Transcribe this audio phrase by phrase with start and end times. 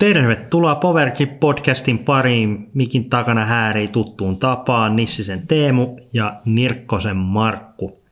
[0.00, 2.70] Tervetuloa Powergrip podcastin pariin.
[2.74, 8.02] Mikin takana häärii tuttuun tapaan Nissisen Teemu ja Nirkkosen Markku.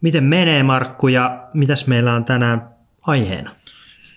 [0.00, 2.68] Miten menee Markku ja mitäs meillä on tänään
[3.00, 3.50] aiheena?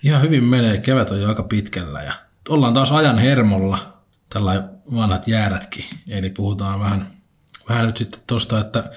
[0.02, 2.12] Ihan hyvin menee, kevät on jo aika pitkällä ja
[2.48, 4.02] ollaan taas ajan hermolla,
[4.32, 5.84] tällä vanhat jäärätkin.
[6.08, 7.06] Eli puhutaan vähän,
[7.68, 8.90] vähän nyt sitten tuosta, että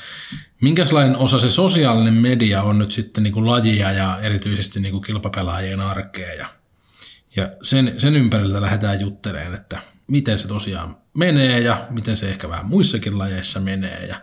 [0.62, 5.04] minkälainen osa se sosiaalinen media on nyt sitten niin kuin lajia ja erityisesti niin kuin
[5.04, 6.63] kilpapelaajien arkea ja
[7.36, 12.50] ja sen, sen ympäriltä lähdetään juttelemaan, että miten se tosiaan menee ja miten se ehkä
[12.50, 14.22] vähän muissakin lajeissa menee ja,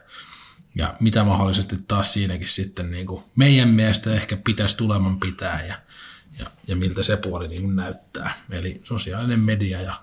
[0.74, 5.74] ja mitä mahdollisesti taas siinäkin sitten niin kuin meidän mielestä ehkä pitäisi tuleman pitää ja,
[6.38, 8.34] ja, ja miltä se puoli niin kuin näyttää.
[8.50, 9.94] Eli sosiaalinen media ja,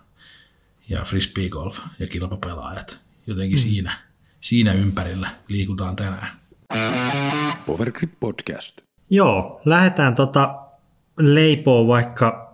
[0.89, 3.61] ja frisbee golf ja kilpapelaajat jotenkin mm.
[3.61, 3.92] siinä,
[4.42, 6.27] siinä ympärillä liikutaan tänään.
[7.66, 8.81] Powergrip Podcast.
[9.09, 10.55] Joo, lähdetään tota
[11.17, 12.47] leipoa vaikka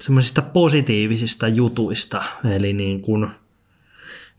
[0.00, 2.22] semmoisista positiivisista jutuista,
[2.54, 3.26] eli niin kuin,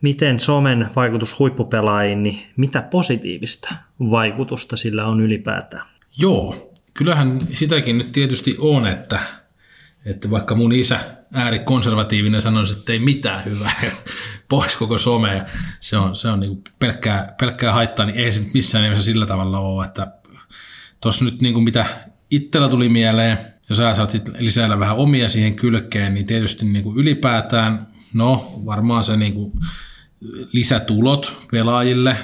[0.02, 5.86] miten somen vaikutus huippupelaajiin, niin mitä positiivista vaikutusta sillä on ylipäätään?
[6.17, 9.20] Joo, kyllähän sitäkin nyt tietysti on, että,
[10.06, 11.00] että vaikka mun isä
[11.34, 13.81] äärikonservatiivinen sanoisi, että ei mitään hyvää
[14.50, 15.45] pois koko some ja
[15.80, 19.59] se on, se on niin pelkkää, pelkkää haittaa, niin ei se missään nimessä sillä tavalla
[19.59, 20.08] ole, että
[21.02, 21.86] tuossa nyt niin kuin mitä
[22.31, 23.38] itsellä tuli mieleen–
[23.70, 28.52] jos sä saat sit lisäillä vähän omia siihen kylkeen, niin tietysti niin kuin ylipäätään, no
[28.66, 29.54] varmaan se niin kuin
[30.52, 32.18] lisätulot pelaajille,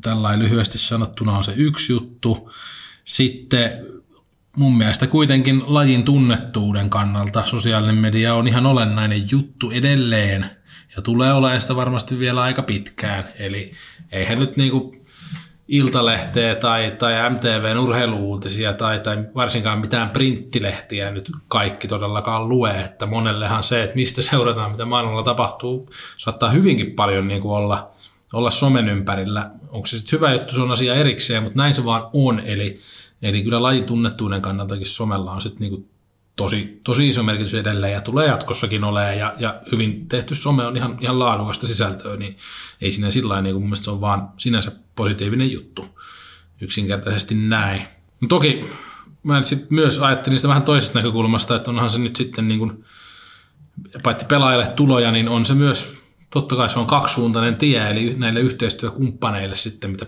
[0.00, 2.52] tällainen lyhyesti sanottuna on se yksi juttu.
[3.04, 3.86] Sitten
[4.56, 10.50] mun mielestä kuitenkin lajin tunnettuuden kannalta sosiaalinen media on ihan olennainen juttu edelleen
[10.96, 13.28] ja tulee olemaan sitä varmasti vielä aika pitkään.
[13.38, 13.72] Eli
[14.12, 14.99] eihän nyt niinku
[15.70, 23.06] Iltalehteä tai, tai MTVn urheiluuutisia tai, tai varsinkaan mitään printtilehtiä nyt kaikki todellakaan lue, että
[23.06, 27.90] monellehan se, että mistä seurataan, mitä maailmalla tapahtuu, saattaa hyvinkin paljon niin kuin olla,
[28.32, 29.50] olla somen ympärillä.
[29.68, 32.80] Onko se sitten hyvä juttu, se on asia erikseen, mutta näin se vaan on, eli,
[33.22, 35.88] eli kyllä lajin tunnettuuden kannaltakin somella on sitten niin
[36.40, 40.76] tosi, tosi iso merkitys edelleen ja tulee jatkossakin olemaan ja, ja hyvin tehty some on
[40.76, 42.36] ihan, ihan laadukasta sisältöä, niin
[42.80, 46.00] ei siinä sillä niin mun mielestä se on vaan sinänsä positiivinen juttu.
[46.60, 47.82] Yksinkertaisesti näin.
[48.20, 48.64] No toki
[49.22, 52.84] mä sit myös ajattelin sitä vähän toisesta näkökulmasta, että onhan se nyt sitten niin kuin,
[54.02, 58.40] paitsi pelaajille tuloja, niin on se myös, totta kai se on kaksisuuntainen tie, eli näille
[58.40, 60.06] yhteistyökumppaneille sitten, mitä,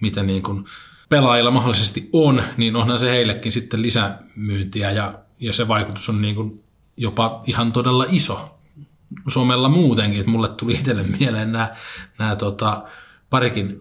[0.00, 0.64] mitä niin kuin
[1.08, 6.34] pelaajilla mahdollisesti on, niin onhan se heillekin sitten lisämyyntiä ja ja se vaikutus on niin
[6.34, 6.64] kuin
[6.96, 8.58] jopa ihan todella iso
[9.28, 10.20] somella muutenkin.
[10.20, 11.74] Että mulle tuli itselle mieleen nämä,
[12.18, 12.84] nämä tota,
[13.30, 13.80] parikin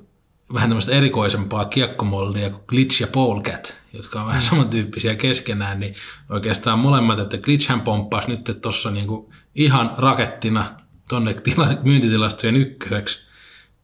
[0.53, 5.95] vähän tämmöistä erikoisempaa kiekkomollia kuin Glitch ja Polecat, jotka on vähän samantyyppisiä keskenään, niin
[6.29, 10.65] oikeastaan molemmat, että Glitchhän pomppasi nyt tuossa niinku ihan rakettina
[11.09, 11.35] tuonne
[11.83, 13.23] myyntitilastojen ykköseksi.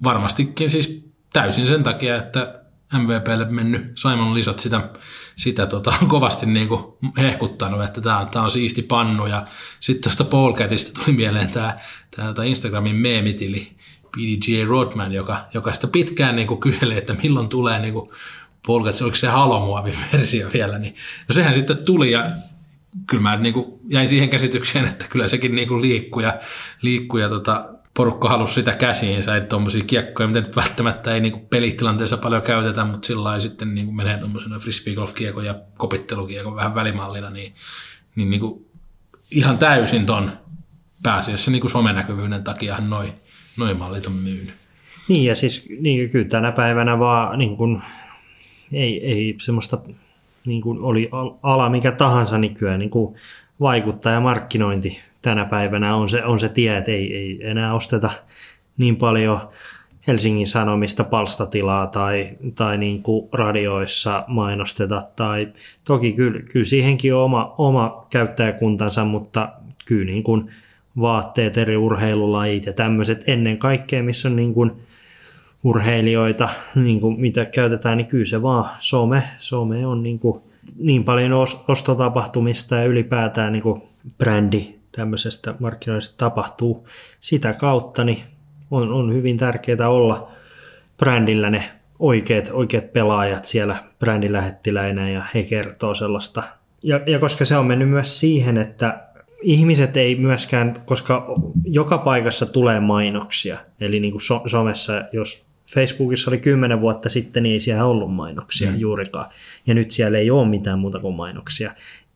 [0.03, 4.89] Varmastikin siis täysin sen takia, että MVPlle mennyt Simon Lisot sitä,
[5.35, 6.83] sitä tota, kovasti niin kuin
[7.17, 9.25] hehkuttanut, että tämä on, on siisti pannu.
[9.25, 9.45] Ja
[9.79, 11.79] sitten tuosta Polcatista tuli mieleen tämä,
[12.15, 13.75] tämä, tämä Instagramin meemitili
[14.11, 18.09] PDJ Rodman, joka, joka sitä pitkään niin kuin kyseli, että milloin tulee niin kuin
[18.67, 20.95] Polcat, oliko se halomuovi-versio vielä, niin
[21.29, 22.25] no sehän sitten tuli ja
[23.07, 26.39] kyllä mä niin kuin jäin siihen käsitykseen, että kyllä sekin niin kuin liikkuu ja,
[26.81, 27.65] liikkuu ja tota,
[27.97, 32.85] porukka halusi sitä käsiin, sai tuommoisia kiekkoja, mitä nyt välttämättä ei niinku pelitilanteessa paljon käytetä,
[32.85, 37.53] mutta sillä lailla sitten niinku menee tuommoisena frisbeegolf-kiekon ja kopittelukiekon vähän välimallina, niin,
[38.15, 38.65] niin niinku
[39.31, 40.31] ihan täysin ton
[41.03, 43.13] pääasiassa niinku somenäkyvyyden takia noin
[43.57, 44.53] noi mallit on myynyt.
[45.07, 47.81] Niin ja siis niin kyllä tänä päivänä vaan niin kuin,
[48.73, 49.77] ei, ei semmoista
[50.45, 51.09] niin kuin oli
[51.43, 53.15] ala mikä tahansa, niin kyllä niin kuin
[53.59, 58.09] vaikuttaja markkinointi tänä päivänä on se, on se tie, että ei, ei enää osteta
[58.77, 59.39] niin paljon
[60.07, 65.03] Helsingin Sanomista palstatilaa tai, tai niin kuin radioissa mainosteta.
[65.15, 65.47] Tai,
[65.83, 69.49] toki kyllä, kyllä siihenkin on oma, oma käyttäjäkuntansa, mutta
[69.85, 70.51] kyllä niin kuin
[70.99, 74.71] vaatteet, eri urheilulajit ja tämmöiset ennen kaikkea, missä on niin kuin
[75.63, 80.41] urheilijoita, niin kuin mitä käytetään, niin kyllä se vaan some, some on niin, kuin
[80.75, 81.33] niin paljon
[81.67, 83.81] ostotapahtumista ja ylipäätään niin kuin
[84.17, 86.87] brändi tämmöisestä markkinoinnista tapahtuu
[87.19, 88.23] sitä kautta, niin
[88.71, 90.31] on, on hyvin tärkeää olla
[90.97, 91.63] brändillä ne
[91.99, 96.43] oikeat, oikeat pelaajat siellä brändilähettiläinä ja he kertoo sellaista.
[96.83, 99.03] Ja, ja koska se on mennyt myös siihen, että
[99.41, 106.31] ihmiset ei myöskään, koska joka paikassa tulee mainoksia, eli niin kuin so, somessa, jos Facebookissa
[106.31, 108.79] oli kymmenen vuotta sitten, niin ei siellä ollut mainoksia mm.
[108.79, 109.25] juurikaan,
[109.67, 111.71] ja nyt siellä ei ole mitään muuta kuin mainoksia,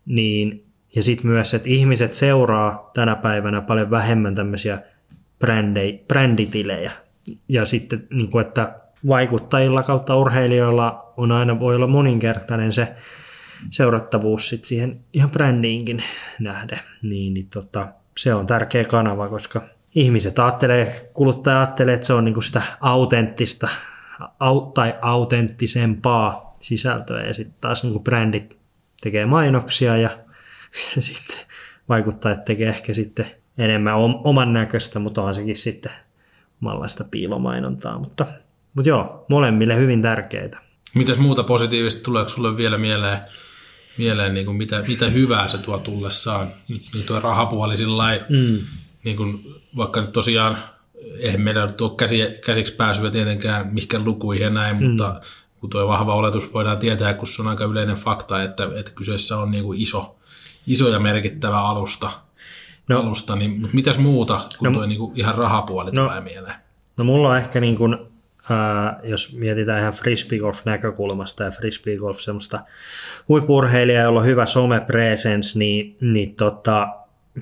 [0.05, 4.81] niin ja sitten myös, että ihmiset seuraa tänä päivänä paljon vähemmän tämmöisiä
[5.39, 6.91] brändei, bränditilejä.
[7.49, 12.95] Ja sitten, niin kuin, että vaikuttajilla kautta urheilijoilla on aina voi olla moninkertainen se
[13.69, 16.03] seurattavuus sit siihen ihan brändiinkin
[16.39, 16.79] nähden.
[17.01, 17.87] Niin, niin tota,
[18.17, 19.61] se on tärkeä kanava, koska
[19.95, 23.69] ihmiset ajattelee, kuluttaja ajattelee, että se on niinku sitä autenttista
[24.39, 28.57] au, tai autenttisempaa sisältöä ja sitten taas niinku brändit
[29.01, 30.09] tekee mainoksia ja,
[30.95, 31.37] ja sitten
[31.89, 33.25] vaikuttajat tekee ehkä sitten
[33.57, 35.91] enemmän oman näköistä, mutta onhan sekin sitten
[36.59, 38.25] mallaista piilomainontaa, mutta,
[38.73, 40.57] mutta joo, molemmille hyvin tärkeitä.
[40.93, 43.19] Mitäs muuta positiivista tuleeko sulle vielä mieleen,
[43.97, 46.53] mieleen niin kuin mitä, mitä hyvää se tuo tullessaan?
[46.67, 48.59] Nyt niin tuo rahapuoli sillä mm.
[49.03, 50.63] niin kuin, vaikka nyt tosiaan
[51.19, 54.83] eihän meidän tuo käsi, käsiksi pääsyä tietenkään mihinkään lukuihin ja näin, mm.
[54.83, 55.21] mutta
[55.59, 59.37] kun tuo vahva oletus voidaan tietää, kun se on aika yleinen fakta, että, että kyseessä
[59.37, 60.15] on niin kuin iso,
[60.67, 62.11] iso ja merkittävä alusta,
[62.89, 66.21] no, alusta niin mutta mitäs muuta kuin no, tuo niin kuin ihan rahapuoli no, tulee
[66.21, 66.55] mieleen?
[66.97, 67.93] No mulla on ehkä niin kuin,
[68.51, 72.59] äh, jos mietitään ihan frisbeegolf näkökulmasta ja frisbeegolf semmoista
[73.29, 76.87] huippurheilijaa, jolla on hyvä some presence, niin, niin tota,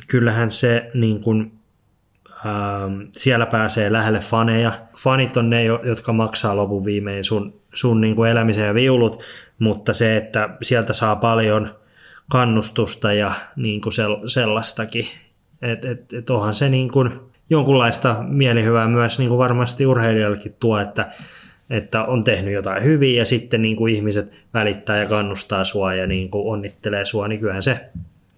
[0.08, 1.57] kyllähän se niin kuin,
[2.46, 4.72] ähm, siellä pääsee lähelle faneja.
[4.98, 9.24] Fanit on ne, jotka maksaa lopun viimein sun, sun niin kuin elämisen ja viulut,
[9.60, 11.76] mutta se, että sieltä saa paljon
[12.32, 13.94] kannustusta ja niin kuin
[14.26, 15.06] sellaistakin,
[15.62, 17.20] että et, et onhan se niin kuin
[17.50, 21.12] jonkunlaista mielihyvää myös niin kuin varmasti urheilijallekin tuo, että,
[21.70, 26.08] että on tehnyt jotain hyvin ja sitten niin kuin ihmiset välittää ja kannustaa sua ja
[26.08, 27.90] niin kuin onnittelee sua, niin kyllähän se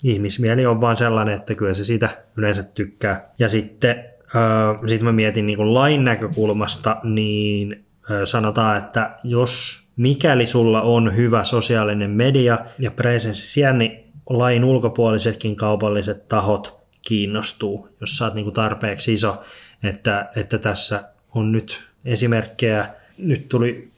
[0.04, 3.30] ihmismieli on vaan sellainen, että kyllä se siitä yleensä tykkää.
[3.40, 4.06] Ja sitten
[4.36, 10.82] äh, sit mä mietin niin kuin lain näkökulmasta, niin äh, sanotaan, että jos mikäli sulla
[10.82, 18.26] on hyvä sosiaalinen media ja presenssi siellä, niin lain ulkopuolisetkin kaupalliset tahot kiinnostuu, jos sä
[18.26, 19.44] oot niin kuin tarpeeksi iso,
[19.84, 21.04] että, että tässä
[21.36, 22.88] on nyt esimerkkejä.
[23.18, 23.90] Nyt tuli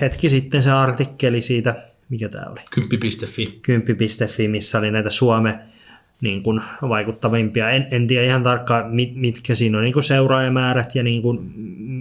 [0.00, 2.60] hetki sitten se artikkeli siitä mikä tämä oli?
[2.74, 3.58] Kymppi.fi.
[3.62, 5.58] Kymppi.fi, missä oli näitä Suome
[6.20, 7.70] niin kuin vaikuttavimpia.
[7.70, 11.52] En, en tiedä ihan tarkkaan, mit, mitkä siinä on niin kuin seuraajamäärät ja niin kuin,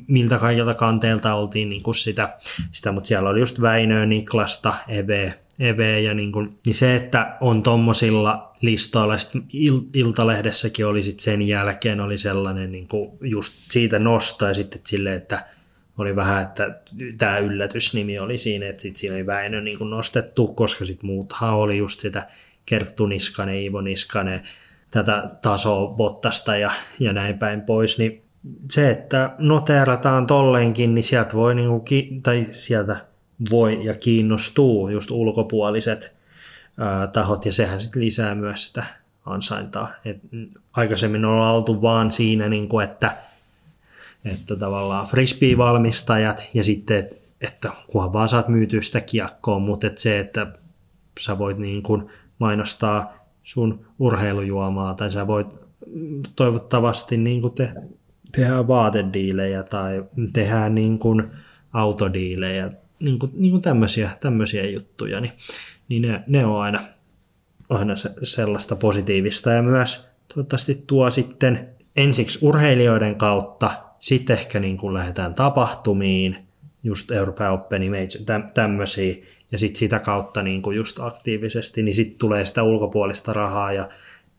[0.08, 2.38] miltä kaikilta kanteelta oltiin niin kuin sitä,
[2.72, 7.38] sitä, mutta siellä oli just Väinö, Niklasta, Eve, Eve ja niin, kuin, niin se, että
[7.42, 9.16] on tommosilla listoilla,
[9.54, 14.82] il, Iltalehdessäkin oli sit sen jälkeen oli sellainen niin kuin just siitä nosto ja sitten
[14.86, 15.46] silleen, että
[15.98, 16.80] oli vähän, että
[17.18, 21.54] tämä yllätysnimi oli siinä, että sitten siinä oli Väinö niin kuin nostettu, koska sitten muuthan
[21.54, 22.28] oli just sitä
[22.66, 24.44] Kerttu Niskanen, Ivo Niskanen,
[24.92, 28.24] tätä tasoa Bottasta ja, ja näin päin pois, niin
[28.72, 32.96] se, että noteerataan tolleenkin, niin sieltä voi, niin kuin, tai sieltä
[33.52, 36.16] voi ja kiinnostuu just ulkopuoliset
[36.78, 38.84] ää, tahot, ja sehän sitten lisää myös sitä
[39.26, 39.92] ansaintaa.
[40.06, 40.18] Et
[40.74, 43.12] aikaisemmin on oltu vaan siinä, niin kuin, että
[44.26, 50.02] että tavallaan frisbee-valmistajat ja sitten, että, että kunhan vaan saat myytyä sitä kiekkoa, mutta että
[50.02, 50.48] se, että
[51.20, 52.10] sä voit niin kuin
[52.40, 55.60] mainostaa sun urheilujuomaa tai sä voit
[56.36, 57.74] toivottavasti niin kuin te,
[58.36, 61.24] tehdä vaatediilejä tai tehdä niin kuin
[61.74, 65.34] autodiilejä, niin kuin, niin kuin tämmöisiä, tämmöisiä juttuja, niin,
[65.90, 66.80] niin ne, ne on aina,
[67.70, 69.52] aina se, sellaista positiivista.
[69.52, 73.72] Ja myös toivottavasti tuo sitten ensiksi urheilijoiden kautta
[74.04, 76.38] sitten ehkä niin kuin lähdetään tapahtumiin,
[76.84, 79.16] just Euroopan Open Image, tämmöisiä,
[79.52, 83.90] ja sitten sitä kautta niin kuin just aktiivisesti, niin sitten tulee sitä ulkopuolista rahaa ja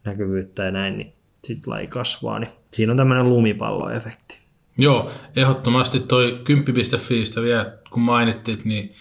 [0.05, 1.13] näkyvyyttä ja näin, niin
[1.45, 2.39] sitten laji kasvaa.
[2.39, 4.39] Niin siinä on tämmöinen lumipalloefekti.
[4.79, 8.95] Joo, ehdottomasti toi 10.fi vielä, kun mainittiin, niin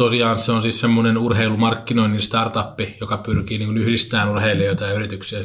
[0.00, 5.40] tosiaan se on siis semmoinen urheilumarkkinoinnin startuppi, joka pyrkii niin yhdistämään urheilijoita ja yrityksiä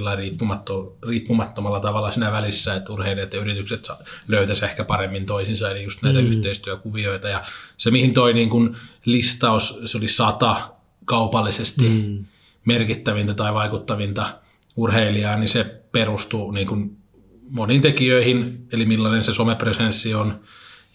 [1.08, 3.88] riippumattomalla tavalla siinä välissä, että urheilijat ja yritykset
[4.28, 6.28] löytäisi ehkä paremmin toisinsa, eli just näitä mm.
[6.28, 7.30] yhteistyökuvioita.
[7.30, 7.42] Ja
[7.78, 10.56] se, mihin toi niin kuin listaus, se oli sata
[11.06, 12.26] kaupallisesti mm.
[12.66, 14.26] merkittävintä tai vaikuttavinta
[14.76, 16.98] urheilijaa, niin se perustuu niin kuin
[17.50, 20.40] moniin tekijöihin, eli millainen se somepresenssi on,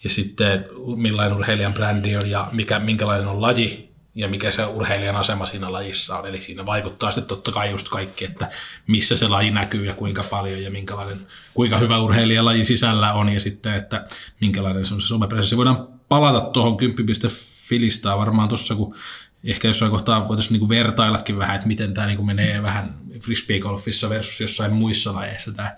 [0.03, 0.65] ja sitten
[0.95, 5.71] millainen urheilijan brändi on ja mikä, minkälainen on laji ja mikä se urheilijan asema siinä
[5.71, 6.27] lajissa on.
[6.27, 8.49] Eli siinä vaikuttaa sitten totta kai just kaikki, että
[8.87, 13.29] missä se laji näkyy ja kuinka paljon ja minkälainen, kuinka hyvä urheilija lajin sisällä on
[13.29, 14.05] ja sitten, että
[14.41, 15.57] minkälainen se on se somepresenssi.
[15.57, 18.95] Voidaan palata tuohon 10.filistaan varmaan tuossa, kun
[19.43, 24.41] ehkä jossain kohtaa voitaisiin niinku vertaillakin vähän, että miten tämä niinku menee vähän frisbeegolfissa versus
[24.41, 25.75] jossain muissa lajeissa tämä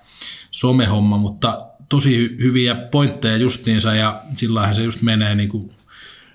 [0.51, 5.72] somehomma, mutta tosi hyviä pointteja justiinsa ja sillähän se just menee niin kuin,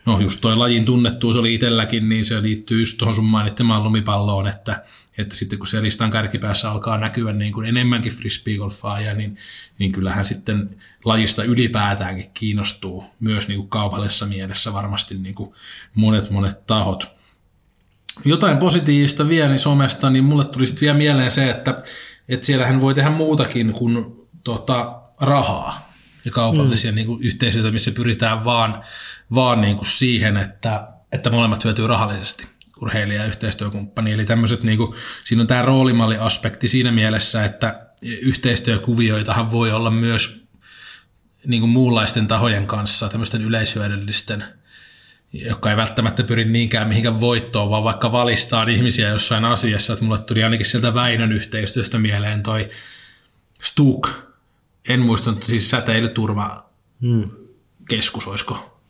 [0.07, 4.49] no just toi lajin tunnettuus oli itselläkin, niin se liittyy just tuohon sun mainittamaan lumipalloon,
[4.49, 4.85] että,
[5.19, 9.37] että sitten kun se listan kärkipäässä alkaa näkyä niin kuin enemmänkin frisbeegolfaajia, niin,
[9.79, 10.71] niin kyllähän sitten
[11.05, 15.51] lajista ylipäätäänkin kiinnostuu myös niin kuin kaupallisessa mielessä varmasti niin kuin
[15.95, 17.19] monet monet tahot.
[18.25, 21.83] Jotain positiivista vielä niin somesta, niin mulle tuli sitten vielä mieleen se, että,
[22.29, 24.07] että siellähän voi tehdä muutakin kuin
[24.45, 25.93] tota, rahaa
[26.25, 26.95] ja kaupallisia mm.
[26.95, 28.85] niin kuin yhteisöitä, missä pyritään vaan,
[29.35, 32.49] vaan niin kuin siihen, että, että molemmat hyötyy rahallisesti
[32.83, 34.13] urheilija ja yhteistyökumppani.
[34.13, 34.95] Eli tämmöiset, niin kuin,
[35.25, 40.49] siinä on tämä roolimalliaspekti siinä mielessä, että yhteistyökuvioitahan voi olla myös
[41.47, 44.45] niin kuin muunlaisten tahojen kanssa, tämmöisten yleishyödyllisten,
[45.33, 49.93] jotka ei välttämättä pyri niinkään mihinkään voittoon, vaan vaikka valistaa ihmisiä jossain asiassa.
[49.93, 52.69] Että mulle tuli ainakin sieltä Väinön yhteistyöstä mieleen toi
[53.63, 54.28] Stuk,
[54.89, 56.71] en muista, siis säteilyturva
[57.01, 57.31] hmm.
[57.89, 58.81] keskus, olisiko,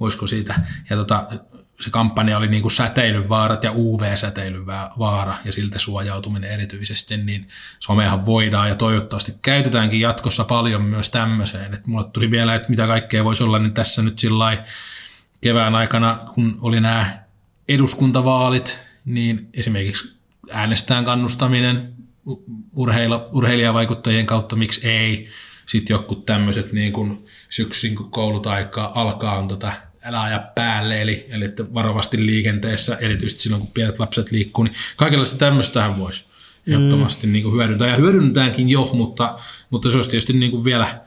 [0.00, 0.54] olisiko siitä.
[0.90, 1.28] Ja tota,
[1.80, 4.66] se kampanja oli niin kuin säteilyn vaarat ja UV-säteilyn
[4.98, 7.48] vaara ja siltä suojautuminen erityisesti, niin
[7.80, 11.74] somehan voidaan ja toivottavasti käytetäänkin jatkossa paljon myös tämmöiseen.
[11.74, 14.64] Että mulle tuli vielä, että mitä kaikkea voisi olla, niin tässä nyt sillä
[15.40, 17.18] kevään aikana, kun oli nämä
[17.68, 20.16] eduskuntavaalit, niin esimerkiksi
[20.52, 21.93] äänestään kannustaminen
[22.76, 25.28] urheila, urheilijavaikuttajien kautta, miksi ei.
[25.66, 28.46] Sitten joku tämmöiset niin kuin syksyn, kun koulut
[28.94, 33.98] alkaa, on tota älä aja päälle, eli, eli että varovasti liikenteessä, erityisesti silloin kun pienet
[33.98, 36.24] lapset liikkuu, niin kaikenlaista tämmöistähän voisi
[36.66, 37.32] ehdottomasti mm.
[37.32, 37.88] niin kuin hyödyntää.
[37.88, 39.38] Ja hyödyntäänkin jo, mutta,
[39.70, 41.00] mutta se olisi tietysti niin kuin vielä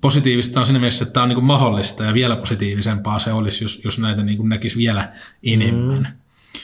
[0.00, 3.64] positiivista on siinä mielessä, että tämä on niin kuin mahdollista ja vielä positiivisempaa se olisi,
[3.64, 5.12] jos, jos näitä niin kuin näkisi vielä
[5.42, 6.02] enemmän.
[6.02, 6.58] Mm.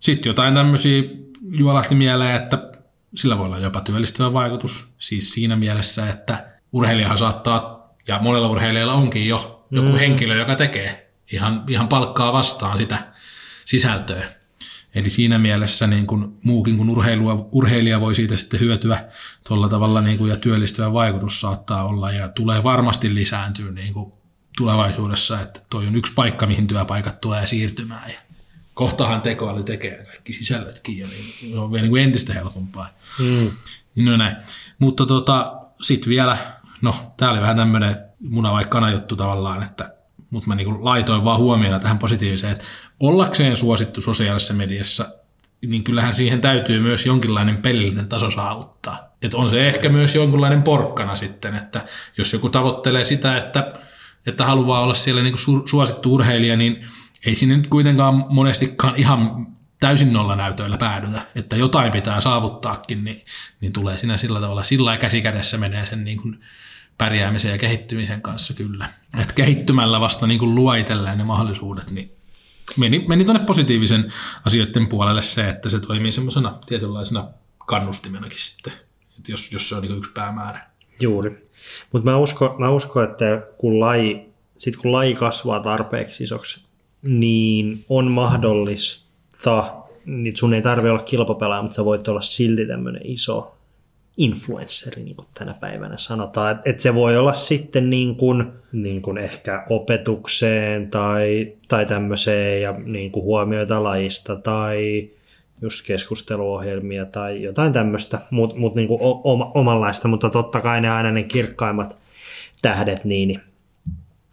[0.00, 1.02] Sitten jotain tämmöisiä
[1.50, 2.72] juolahti mieleen, että
[3.14, 4.88] sillä voi olla jopa työllistävä vaikutus.
[4.98, 9.98] Siis siinä mielessä, että urheilijahan saattaa, ja monella urheilijalla onkin jo joku mm.
[9.98, 13.12] henkilö, joka tekee ihan, ihan palkkaa vastaan sitä
[13.64, 14.24] sisältöä.
[14.94, 19.04] Eli siinä mielessä niin kuin muukin kuin urheilua, urheilija voi siitä sitten hyötyä
[19.48, 24.12] tuolla tavalla niin kuin, ja työllistävä vaikutus saattaa olla ja tulee varmasti lisääntyä niin kuin
[24.56, 28.20] tulevaisuudessa, että toi on yksi paikka, mihin työpaikat tulee siirtymään ja
[28.78, 32.88] kohtahan tekoäly tekee kaikki sisällötkin ja niin, se on vielä niin kuin entistä helpompaa.
[33.18, 33.50] Mm.
[34.04, 34.36] No näin.
[34.78, 36.38] Mutta tota, sitten vielä,
[36.82, 39.94] no tämä oli vähän tämmöinen muna vai kana juttu tavallaan, että
[40.30, 42.64] mutta mä niin laitoin vaan huomiona tähän positiiviseen, että
[43.00, 45.08] ollakseen suosittu sosiaalisessa mediassa,
[45.66, 49.16] niin kyllähän siihen täytyy myös jonkinlainen pelillinen taso saavuttaa.
[49.22, 51.84] Että on se ehkä myös jonkinlainen porkkana sitten, että
[52.18, 53.72] jos joku tavoittelee sitä, että,
[54.26, 56.86] että haluaa olla siellä niin suosittu urheilija, niin
[57.26, 59.46] ei sinne nyt kuitenkaan monestikaan ihan
[59.80, 63.24] täysin nolla näytöillä päädytä, että jotain pitää saavuttaakin, niin,
[63.60, 66.40] niin tulee siinä sillä tavalla, sillä käsi kädessä menee sen niin kuin
[66.98, 68.88] pärjäämisen ja kehittymisen kanssa kyllä.
[69.18, 70.72] Et kehittymällä vasta niin kuin luo
[71.16, 72.12] ne mahdollisuudet, niin
[72.76, 74.12] meni, meni tuonne positiivisen
[74.44, 78.72] asioiden puolelle se, että se toimii semmoisena tietynlaisena kannustimenakin sitten,
[79.18, 80.66] että jos, jos se on niin yksi päämäärä.
[81.00, 81.50] Juuri.
[81.92, 83.24] Mutta mä uskon, mä uskon, että
[83.58, 86.67] kun laji, sit kun laji kasvaa tarpeeksi isoksi,
[87.02, 89.74] niin on mahdollista,
[90.06, 93.54] niin sun ei tarvitse olla kilpapelaaja, mutta sä voit olla silti tämmöinen iso
[94.16, 96.60] influensseri, niin kuin tänä päivänä sanotaan.
[96.64, 102.74] Että se voi olla sitten niin kuin, niin kuin ehkä opetukseen tai, tai tämmöiseen ja
[102.84, 105.10] niin kuin huomioita lajista tai
[105.62, 110.90] just keskusteluohjelmia tai jotain tämmöistä, mutta mut niin kuin oma, omanlaista, mutta totta kai ne
[110.90, 111.98] aina ne kirkkaimmat
[112.62, 113.40] tähdet niin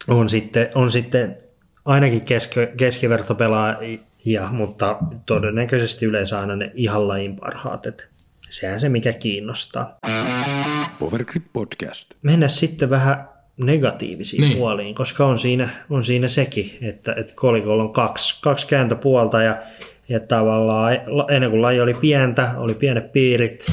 [0.08, 1.36] on sitten, on sitten
[1.86, 7.86] ainakin keski, keskivertopelaajia, mutta todennäköisesti yleensä aina ne ihan lajin parhaat.
[7.86, 8.04] Että
[8.50, 9.98] sehän se mikä kiinnostaa.
[10.98, 12.14] Powergrip Podcast.
[12.22, 14.56] Mennä sitten vähän negatiivisiin niin.
[14.56, 19.62] puoliin, koska on siinä, on siinä sekin, että, että kolikolla on kaksi, kaksi kääntöpuolta ja,
[20.08, 20.92] ja tavallaan
[21.30, 23.66] ennen kuin laji oli pientä, oli pienet piirit,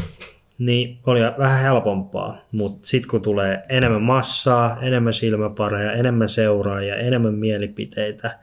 [0.66, 7.34] niin oli vähän helpompaa, mutta sitten kun tulee enemmän massaa, enemmän silmäpareja, enemmän seuraajia, enemmän
[7.34, 8.40] mielipiteitä,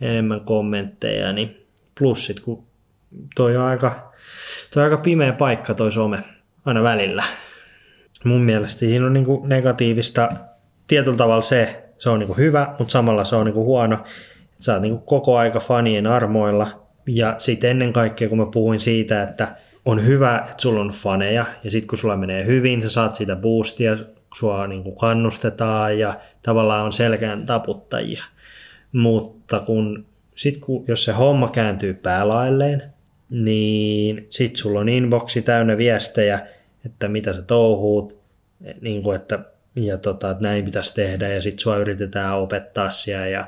[0.00, 1.66] enemmän kommentteja, niin
[1.98, 2.64] plus sit kun
[3.34, 4.12] toi on aika
[4.72, 6.18] Tuo on aika pimeä paikka toi some
[6.64, 7.24] aina välillä.
[8.24, 10.28] Mun mielestä siinä on niinku negatiivista
[10.86, 13.98] tietyllä tavalla se, se on niinku hyvä, mutta samalla se on niinku huono.
[14.60, 16.82] Sä oot niinku koko aika fanien armoilla.
[17.06, 21.44] Ja sitten ennen kaikkea, kun mä puhuin siitä, että on hyvä, että sulla on faneja,
[21.64, 23.96] ja sitten kun sulla menee hyvin, sä saat sitä boostia,
[24.34, 28.24] sua niinku kannustetaan, ja tavallaan on selkeän taputtajia.
[28.92, 32.82] Mutta kun, sit kun, jos se homma kääntyy päälailleen,
[33.30, 36.46] niin sit sulla on inboxi täynnä viestejä,
[36.86, 38.18] että mitä sä touhuut,
[38.80, 39.38] niin kuin että,
[39.76, 43.46] ja tota, että näin pitäisi tehdä, ja sit sua yritetään opettaa siellä, ja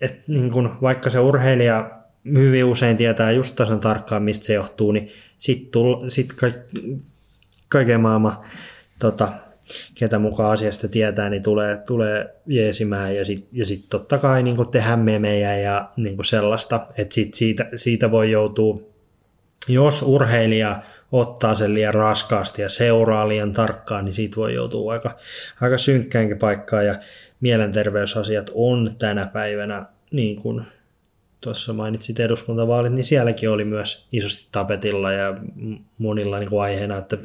[0.00, 4.92] et, niin kuin, vaikka se urheilija hyvin usein tietää just tasan tarkkaan, mistä se johtuu,
[4.92, 6.46] niin sitten sit ka,
[7.68, 8.38] kaiken maailman
[8.98, 9.28] tota,
[9.94, 14.70] ketä mukaan asiasta tietää, niin tulee, tulee jeesimään ja sitten ja sit totta kai niin
[14.70, 18.80] tehdä memejä ja niin sellaista, että sit siitä, siitä voi joutua,
[19.68, 25.18] jos urheilija ottaa sen liian raskaasti ja seuraa liian tarkkaan, niin siitä voi joutua aika,
[25.60, 26.94] aika synkkäänkin paikkaan ja
[27.40, 30.62] mielenterveysasiat on tänä päivänä niin kuin
[31.40, 35.36] tuossa mainitsit eduskuntavaalit, niin sielläkin oli myös isosti tapetilla ja
[35.98, 37.16] monilla niin kuin aiheena, että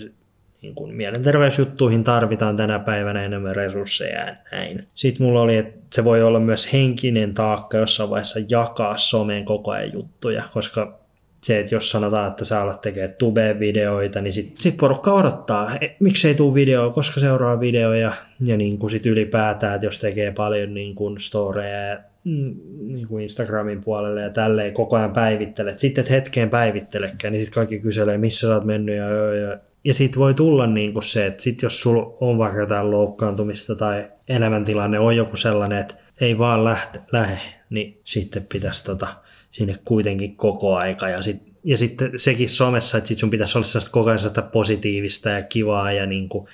[0.62, 4.88] niin kuin mielenterveysjuttuihin tarvitaan tänä päivänä enemmän resursseja ja näin.
[4.93, 9.72] Sitten mulla oli, että se voi olla myös henkinen taakka jossain vaiheessa jakaa someen koko
[9.72, 11.00] ajan juttuja, koska
[11.45, 15.95] se, että jos sanotaan, että sä alat tekemään tube-videoita, niin sit, sit porukka odottaa, e,
[16.00, 20.74] miksei tuu video, koska seuraa videoja, ja niin kuin sit ylipäätään, että jos tekee paljon
[20.74, 25.79] niin kuin storeja mm, niin kuin Instagramin puolelle ja tälleen koko ajan päivittelet.
[25.79, 29.94] Sitten et hetkeen päivittelekään, niin sitten kaikki kyselee, missä sä oot mennyt ja, ja, ja
[29.94, 34.08] siitä voi tulla niin kuin se, että sit jos sulla on vaikka jotain loukkaantumista tai
[34.27, 37.38] elämäntilanne on joku sellainen, että ei vaan lähte, lähe,
[37.70, 39.08] niin sitten pitäisi tota,
[39.51, 41.10] sinne kuitenkin koko aika.
[41.10, 44.41] Ja, sit, ja sitten sekin somessa, että sit sun pitäisi olla sellaista koko ajan sellaista
[44.41, 46.48] positiivista ja kivaa ja niin kuin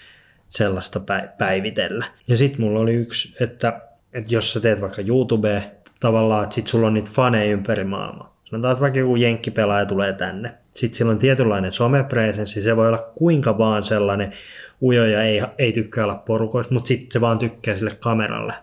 [0.50, 1.02] sellaista
[1.38, 2.06] päivitellä.
[2.28, 3.82] Ja sitten mulla oli yksi, että,
[4.14, 5.62] että jos sä teet vaikka YouTubea,
[6.00, 8.38] tavallaan, että sit sulla on niitä faneja ympäri maailmaa.
[8.50, 13.12] Sanotaan, että vaikka joku jenkkipelaaja tulee tänne, sitten sillä on tietynlainen somepresenssi, se voi olla
[13.16, 14.34] kuinka vaan sellainen
[14.82, 18.54] ujo ja ei, ei tykkää olla porukoissa, mutta sitten se vaan tykkää sille kameralle.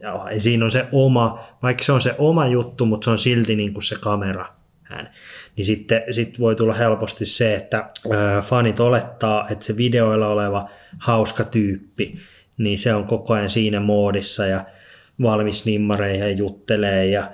[0.00, 3.56] Ja siinä on se oma, vaikka se on se oma juttu, mutta se on silti
[3.56, 4.48] niin kuin se kamera.
[4.82, 5.10] Hän.
[5.56, 8.10] Niin sitten sit voi tulla helposti se, että ö,
[8.42, 12.18] fanit olettaa, että se videoilla oleva hauska tyyppi,
[12.58, 14.64] niin se on koko ajan siinä moodissa ja
[15.22, 17.30] valmis nimmareihin juttelee ja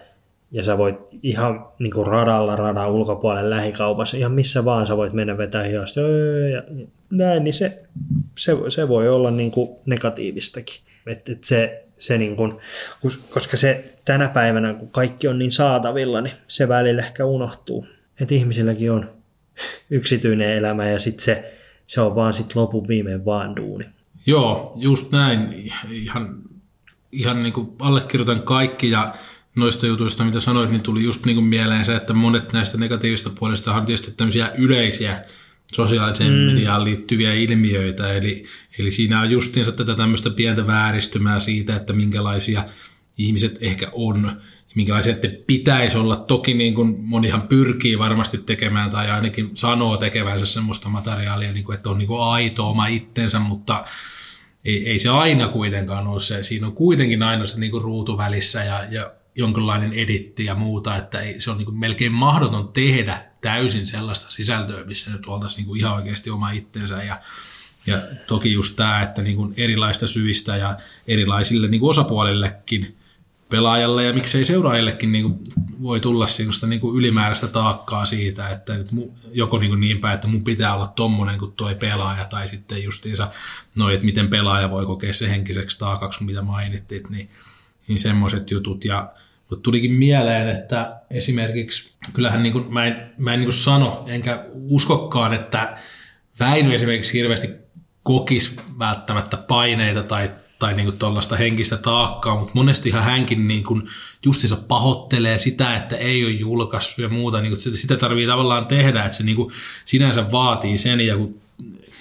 [0.55, 5.13] ja sä voit ihan niin kuin radalla radan ulkopuolella lähikaupassa, ihan missä vaan sä voit
[5.13, 6.63] mennä vetää hiosta ja
[7.11, 7.77] näin, niin se,
[8.39, 10.77] se, se voi olla niin kuin negatiivistakin.
[11.07, 12.53] Et, et se, se niin kuin,
[13.31, 17.87] koska se tänä päivänä, kun kaikki on niin saatavilla, niin se välillä ehkä unohtuu.
[18.21, 19.11] Että ihmisilläkin on
[19.91, 21.55] yksityinen elämä ja sitten se,
[21.87, 23.85] se on vaan sitten lopun viimein vaan duuni.
[24.27, 25.71] Joo, just näin.
[25.91, 26.43] Ihan,
[27.15, 29.15] ihan niin kuin allekirjoitan kaikki ja
[29.57, 33.31] noista jutuista, mitä sanoit, niin tuli just niin kuin mieleen se, että monet näistä negatiivista
[33.39, 35.25] puolista on tietysti tämmöisiä yleisiä
[35.75, 36.39] sosiaaliseen mm.
[36.39, 38.45] mediaan liittyviä ilmiöitä, eli,
[38.79, 42.65] eli siinä on justiinsa tätä tämmöistä pientä vääristymää siitä, että minkälaisia
[43.19, 44.41] ihmiset ehkä on,
[44.75, 46.17] minkälaisia että pitäisi olla.
[46.17, 51.77] Toki niin kuin monihan pyrkii varmasti tekemään tai ainakin sanoo tekevänsä semmoista materiaalia, niin kuin,
[51.77, 53.85] että on niin kuin aito oma itsensä, mutta
[54.65, 56.43] ei, ei se aina kuitenkaan ole se.
[56.43, 60.97] Siinä on kuitenkin aina se niin kuin ruutu välissä ja, ja jonkinlainen editti ja muuta,
[60.97, 65.57] että ei, se on niin kuin melkein mahdoton tehdä täysin sellaista sisältöä, missä nyt oltaisiin
[65.57, 67.21] niin kuin ihan oikeasti oma itsensä ja,
[67.87, 70.77] ja toki just tämä, että niin kuin erilaista syistä ja
[71.09, 72.97] erilaisille niin kuin osapuolillekin
[73.55, 75.39] pelaajalle ja miksei seuraajillekin niin kuin
[75.83, 78.89] voi tulla sellaista niin kuin ylimääräistä taakkaa siitä, että nyt
[79.33, 82.83] joko niin, kuin niin päin, että mun pitää olla tommonen kuin toi pelaaja, tai sitten
[82.83, 83.31] justiinsa
[83.75, 87.31] noin, että miten pelaaja voi kokea se henkiseksi taakaksi, mitä mainittiin, niin,
[87.89, 88.85] niin semmoiset jutut.
[88.85, 89.13] Ja
[89.51, 94.05] mutta tulikin mieleen, että esimerkiksi, kyllähän niin kuin, mä en, mä en niin kuin sano,
[94.09, 95.79] enkä uskokkaan, että
[96.41, 97.51] Väinö esimerkiksi hirveästi
[98.03, 100.31] kokisi välttämättä paineita tai,
[100.65, 103.89] tai niin kuin tuollaista henkistä taakkaa, mutta monestihan hänkin niin kuin
[104.25, 107.41] justiinsa pahoittelee sitä, että ei ole julkaissut ja muuta.
[107.41, 109.53] Niin kuin sitä tarvii tavallaan tehdä, että se niin kuin
[109.85, 111.41] sinänsä vaatii sen ja kun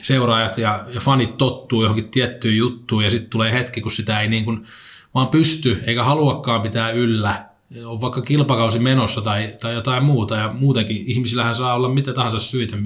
[0.02, 4.28] seuraajat ja, ja fanit tottuu johonkin tiettyyn juttuun ja sitten tulee hetki, kun sitä ei
[4.28, 4.67] niin kuin
[5.13, 7.45] vaan pysty eikä haluakaan pitää yllä,
[7.86, 12.39] on vaikka kilpakausi menossa tai, tai jotain muuta, ja muutenkin ihmisillähän saa olla mitä tahansa
[12.39, 12.78] syitä,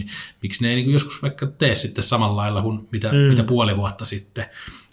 [0.41, 3.17] miksi ne ei niin joskus vaikka tee sitten samalla lailla kuin mitä, mm.
[3.17, 4.45] mitä puoli vuotta sitten,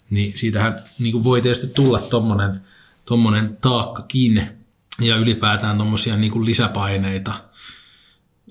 [0.09, 2.61] niin siitähän niin voi tietysti tulla tommonen,
[3.05, 4.49] tommonen taakkakin,
[5.01, 7.33] ja ylipäätään tuommoisia niin lisäpaineita.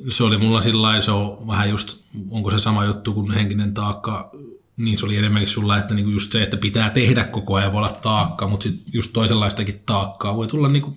[0.08, 4.30] Se oli mulla sillä se on vähän just, onko se sama juttu kuin henkinen taakka
[4.76, 7.78] niin se oli enemmänkin sulla, että niinku just se, että pitää tehdä koko ajan voi
[7.78, 10.96] olla taakka, mutta sitten just toisenlaistakin taakkaa voi tulla niinku,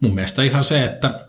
[0.00, 1.28] mun mielestä ihan se, että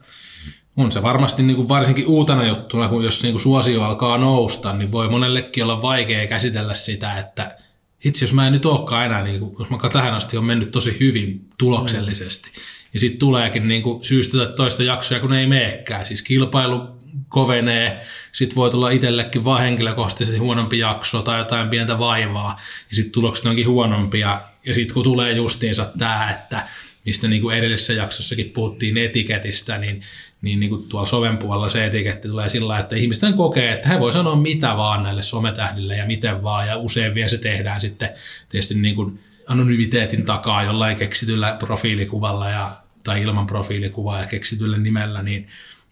[0.77, 5.09] on se varmasti niinku varsinkin uutena juttuna, kun jos niinku suosio alkaa nousta, niin voi
[5.09, 7.57] monellekin olla vaikea käsitellä sitä, että
[8.03, 10.97] itse jos mä en nyt olekaan enää, niinku, jos mä tähän asti on mennyt tosi
[10.99, 12.61] hyvin tuloksellisesti, mm.
[12.93, 16.05] ja sitten tuleekin niinku syystä tai toista jaksoja, kun ei meekään.
[16.05, 16.97] Siis kilpailu
[17.29, 23.11] kovenee, sitten voi tulla itsellekin vaan henkilökohtaisesti huonompi jakso tai jotain pientä vaivaa, ja sitten
[23.11, 26.67] tulokset onkin huonompia, ja sitten kun tulee justiinsa tämä, että
[27.07, 30.01] mistä niin kuin edellisessä jaksossakin puhuttiin etiketistä, niin,
[30.41, 33.99] niin, niin kuin tuolla soven puolella se etiketti tulee sillä että ihmisten kokee, että he
[33.99, 38.09] voi sanoa mitä vaan näille sometähdille ja miten vaan, ja usein vielä se tehdään sitten
[38.49, 42.69] tietysti niin kuin anonymiteetin takaa jollain keksityllä profiilikuvalla ja,
[43.03, 45.47] tai ilman profiilikuvaa ja keksityllä nimellä, niin,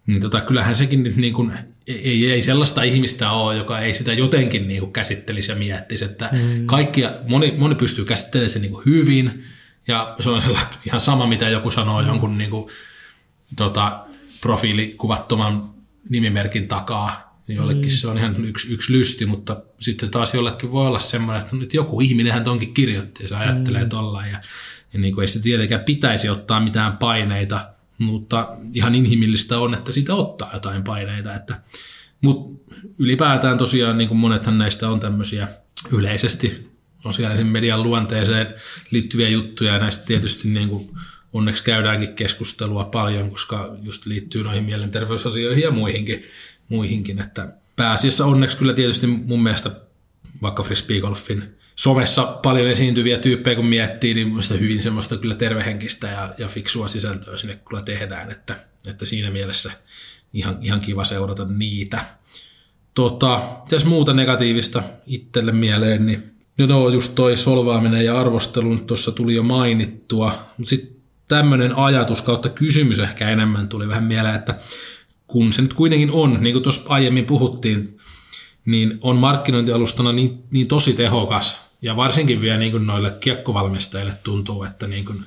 [0.07, 1.51] niin tota, kyllähän sekin nyt niin kuin,
[1.87, 6.29] ei, ei sellaista ihmistä ole, joka ei sitä jotenkin niin kuin käsittelisi ja miettisi, että
[6.31, 6.65] mm.
[6.65, 9.45] kaikkia, moni, moni pystyy käsittelemään sen niin kuin hyvin,
[9.87, 10.43] ja se on
[10.87, 12.07] ihan sama, mitä joku sanoo mm.
[12.07, 12.71] jonkun niin kuin,
[13.55, 13.99] tota,
[14.41, 15.69] profiilikuvattoman
[16.09, 17.89] nimimerkin takaa, niin jollekin mm.
[17.89, 21.73] se on ihan yksi, yksi lysti, mutta sitten taas jollekin voi olla semmoinen, että nyt
[21.73, 23.89] joku ihminenhän tonkin kirjoitti ja se ajattelee mm.
[23.89, 24.41] tollaan ja,
[24.93, 29.91] ja niin kuin ei se tietenkään pitäisi ottaa mitään paineita, mutta ihan inhimillistä on, että
[29.91, 31.35] sitä ottaa jotain paineita.
[31.35, 31.61] Että,
[32.21, 35.47] mutta ylipäätään tosiaan niin kuin monethan näistä on tämmöisiä
[35.91, 36.74] yleisesti
[37.11, 38.55] sosiaalisen median luonteeseen
[38.91, 40.89] liittyviä juttuja ja näistä tietysti niin kuin
[41.33, 46.23] onneksi käydäänkin keskustelua paljon, koska just liittyy noihin mielenterveysasioihin ja muihinkin,
[46.69, 49.71] muihinkin että pääasiassa onneksi kyllä tietysti mun mielestä
[50.41, 56.33] vaikka frisbeegolfin somessa paljon esiintyviä tyyppejä kun miettii, niin minusta hyvin semmoista kyllä tervehenkistä ja,
[56.37, 58.55] ja fiksua sisältöä sinne kyllä tehdään, että,
[58.87, 59.71] että siinä mielessä
[60.33, 62.05] ihan, ihan kiva seurata niitä.
[62.93, 69.11] Tota, tässä muuta negatiivista itselle mieleen, niin no, no just toi solvaaminen ja arvostelu tuossa
[69.11, 70.95] tuli jo mainittua, mutta sitten
[71.27, 74.59] tämmöinen ajatus kautta kysymys ehkä enemmän tuli vähän mieleen, että
[75.27, 77.99] kun se nyt kuitenkin on, niin kuin tuossa aiemmin puhuttiin,
[78.65, 84.63] niin on markkinointialustana niin, niin tosi tehokas, ja varsinkin vielä niin kuin noille kiekkovalmistajille tuntuu,
[84.63, 85.25] että, niin kuin,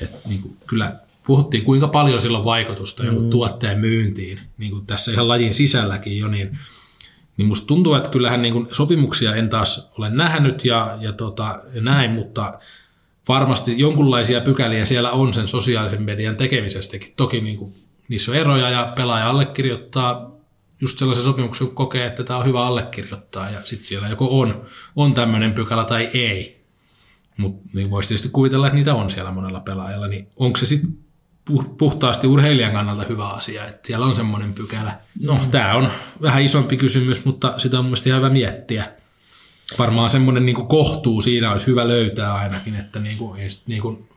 [0.00, 3.06] että niin kuin kyllä puhuttiin kuinka paljon sillä on vaikutusta mm.
[3.06, 6.58] jonkun tuotteen myyntiin, niin kuin tässä ihan lajin sisälläkin jo, niin,
[7.36, 11.60] niin musta tuntuu, että kyllähän niin kuin sopimuksia en taas ole nähnyt ja, ja, tota,
[11.74, 12.58] ja näin, mutta
[13.28, 17.12] varmasti jonkunlaisia pykäliä siellä on sen sosiaalisen median tekemisestäkin.
[17.16, 17.74] Toki niin kuin,
[18.08, 20.34] niissä on eroja ja pelaaja allekirjoittaa
[20.80, 24.66] just sellaisen sopimuksen, kun kokee, että tämä on hyvä allekirjoittaa ja sitten siellä joko on,
[24.96, 26.64] on tämmöinen pykälä tai ei.
[27.36, 31.03] Mutta niin voisi tietysti kuvitella, että niitä on siellä monella pelaajalla, niin onko se sitten
[31.78, 34.98] puhtaasti urheilijan kannalta hyvä asia, että siellä on semmoinen pykälä.
[35.20, 35.88] No, tämä on
[36.22, 38.92] vähän isompi kysymys, mutta sitä on mielestäni hyvä miettiä.
[39.78, 44.08] Varmaan semmoinen niin kohtuu siinä olisi hyvä löytää ainakin, että niin kuin, niin kuin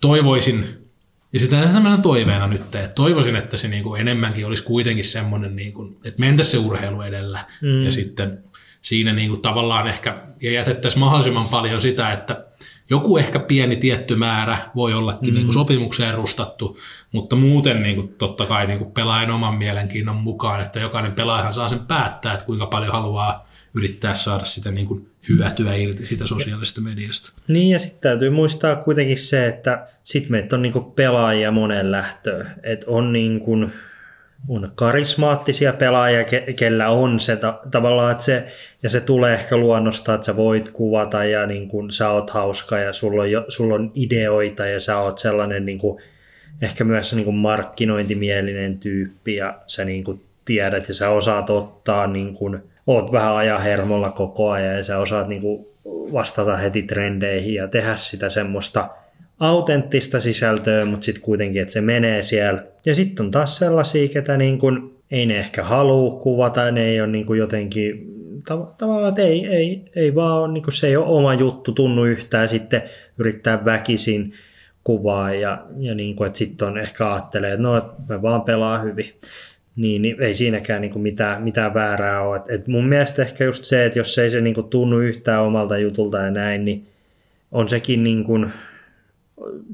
[0.00, 0.88] toivoisin,
[1.32, 5.56] ja sitten tämmöinen toiveena nyt, että toivoisin, että se niin kuin enemmänkin olisi kuitenkin semmoinen,
[5.56, 7.82] niin kuin, että mentäisiin se urheilu edellä mm.
[7.82, 8.44] ja sitten
[8.82, 12.44] siinä niin kuin tavallaan ehkä, ja jätettäisiin mahdollisimman paljon sitä, että
[12.92, 15.34] joku ehkä pieni tietty määrä voi ollakin mm.
[15.34, 16.78] niin kuin sopimukseen rustattu,
[17.12, 21.54] mutta muuten niin kuin, totta kai niin kuin pelaajan oman mielenkiinnon mukaan, että jokainen pelaajahan
[21.54, 26.26] saa sen päättää, että kuinka paljon haluaa yrittää saada sitä niin kuin hyötyä irti siitä
[26.26, 27.32] sosiaalisesta mediasta.
[27.48, 31.90] Niin ja sitten täytyy muistaa kuitenkin se, että sitten meitä on niin kuin pelaajia monen
[31.90, 32.46] lähtöön.
[32.62, 33.72] Että on niin kuin,
[34.48, 38.46] on karismaattisia pelaajia, ke- kellä on se ta- tavallaan, että se,
[38.82, 42.78] ja se tulee ehkä luonnosta, että sä voit kuvata ja niin kuin sä oot hauska
[42.78, 46.02] ja sulla on, jo, sulla on ideoita ja sä oot sellainen niin kuin,
[46.62, 52.06] ehkä myös niin kuin markkinointimielinen tyyppi ja sä niin kuin tiedät ja sä osaat ottaa
[52.06, 55.66] niin kuin, oot vähän ajan hermolla koko ajan ja sä osaat niin kuin
[56.12, 58.88] vastata heti trendeihin ja tehdä sitä semmoista
[59.38, 62.62] autenttista sisältöä, mutta sitten kuitenkin, että se menee siellä.
[62.86, 67.00] Ja sitten on taas sellaisia, ketä niin kuin, ei ne ehkä halua kuvata, ne ei
[67.00, 68.12] ole niin kuin jotenkin
[68.50, 72.04] tav- tavallaan, että ei, ei, ei vaan niin kuin se ei ole oma juttu tunnu
[72.04, 72.82] yhtään sitten
[73.18, 74.32] yrittää väkisin
[74.84, 78.42] kuvaa ja, ja niin kuin, että sitten on ehkä ajattelee, että no, että me vaan
[78.42, 79.06] pelaa hyvin
[79.76, 82.36] niin, niin ei siinäkään niin kuin mitään, mitään väärää ole.
[82.36, 85.42] Et, et mun mielestä ehkä just se, että jos ei se niin kuin tunnu yhtään
[85.42, 86.86] omalta jutulta ja näin, niin
[87.52, 88.52] on sekin niin kuin,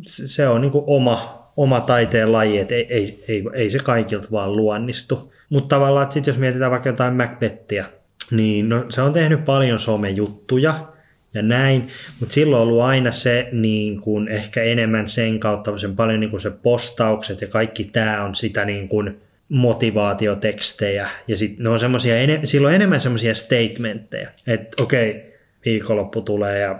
[0.06, 4.28] se on niin kuin oma, oma taiteen laji, että ei, ei, ei, ei se kaikilta
[4.32, 5.32] vaan luonnistu.
[5.48, 7.84] Mutta tavallaan, että sit jos mietitään vaikka jotain Macbethia,
[8.30, 10.88] niin no, se on tehnyt paljon somejuttuja
[11.34, 11.88] ja näin,
[12.20, 16.30] mutta silloin on ollut aina se niin kuin, ehkä enemmän sen kautta, sen paljon niin
[16.30, 21.80] kuin se postaukset ja kaikki tämä on sitä niin kuin, motivaatiotekstejä ja sit ne on
[21.80, 25.22] semmosia, silloin enemmän semmoisia statementteja, että okei, okay,
[25.64, 26.78] viikonloppu tulee ja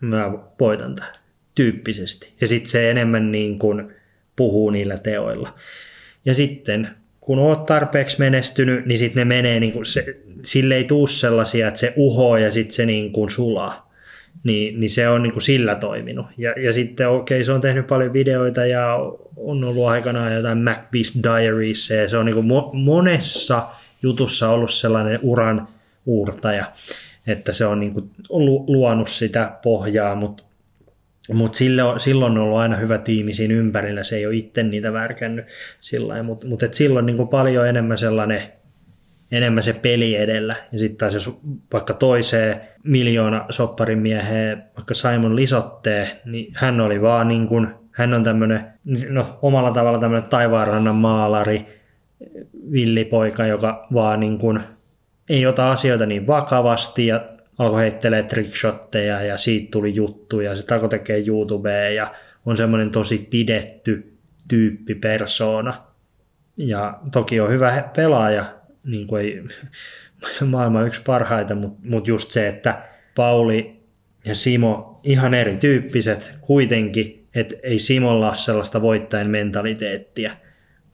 [0.00, 1.12] mä voitan tämän
[1.54, 2.32] tyyppisesti.
[2.40, 3.92] Ja sitten se enemmän niin kuin
[4.36, 5.54] puhuu niillä teoilla.
[6.24, 6.88] Ja sitten
[7.20, 11.68] kun oot tarpeeksi menestynyt, niin sitten ne menee, niin kuin se, sille ei tuu sellaisia,
[11.68, 13.90] että se uhoo ja sitten se niin kuin sulaa
[14.44, 16.26] niin, niin se on niin kuin sillä toiminut.
[16.38, 18.98] Ja, ja sitten okei, okay, se on tehnyt paljon videoita ja
[19.36, 23.68] on ollut aikanaan jotain MacBeast Diaries, ja se on niin kuin mo- monessa
[24.02, 25.68] jutussa ollut sellainen uran
[26.06, 26.64] uurtaja,
[27.26, 28.10] että se on niin kuin
[28.66, 30.42] luonut sitä pohjaa, mutta
[31.32, 31.58] mutta
[31.98, 35.46] silloin on ollut aina hyvä tiimi siinä ympärillä, se ei ole itse niitä värkännyt
[35.78, 38.42] sillä mutta mut silloin niin paljon enemmän sellainen
[39.32, 40.54] enemmän se peli edellä.
[40.72, 41.38] Ja sitten taas jos
[41.72, 48.14] vaikka toiseen miljoona sopparin mieheen, vaikka Simon Lisottee, niin hän oli vaan niin kuin, hän
[48.14, 48.64] on tämmöinen,
[49.08, 51.66] no omalla tavalla tämmöinen taivaanrannan maalari,
[52.72, 54.60] villipoika, joka vaan niin kuin
[55.28, 57.24] ei ota asioita niin vakavasti ja
[57.60, 60.56] alkoi heittelee trickshotteja ja siitä tuli juttuja.
[60.56, 62.14] Se alkoi tekee YouTubea ja
[62.46, 64.12] on semmoinen tosi pidetty
[64.48, 65.74] tyyppi persona.
[66.56, 68.44] Ja toki on hyvä pelaaja,
[68.84, 69.42] niin kuin ei
[70.46, 72.82] maailman yksi parhaita, mutta mut just se, että
[73.16, 73.80] Pauli
[74.26, 80.32] ja Simo ihan erityyppiset kuitenkin, että ei Simolla ole sellaista voittajan mentaliteettia.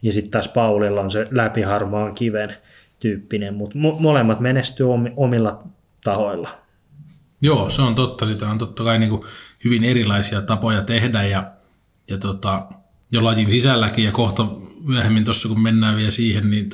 [0.03, 2.57] Ja sitten taas Paulilla on se läpiharmaan kiven
[2.99, 5.65] tyyppinen, mutta mo- molemmat menestyy omilla
[6.05, 6.59] tahoilla.
[7.41, 8.27] Joo, se on totta.
[8.27, 9.23] Sitä on totta kai niin kuin
[9.65, 11.51] hyvin erilaisia tapoja tehdä ja,
[12.11, 12.67] ja tota,
[13.11, 14.47] jo lajin sisälläkin ja kohta
[14.85, 16.71] myöhemmin tuossa kun mennään vielä siihen, niin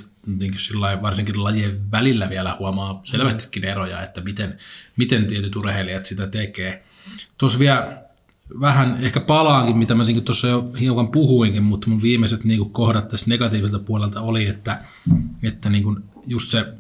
[0.57, 4.57] sillä varsinkin lajien välillä vielä huomaa selvästikin eroja, että miten,
[4.97, 6.85] miten tietyt urheilijat sitä tekee.
[7.39, 8.03] Tuossa vielä
[8.61, 13.31] vähän ehkä palaankin, mitä mä tuossa jo hiukan puhuinkin, mutta mun viimeiset niin kohdat tästä
[13.31, 14.79] negatiivilta puolelta oli, että,
[15.43, 16.75] että niin kuin just se,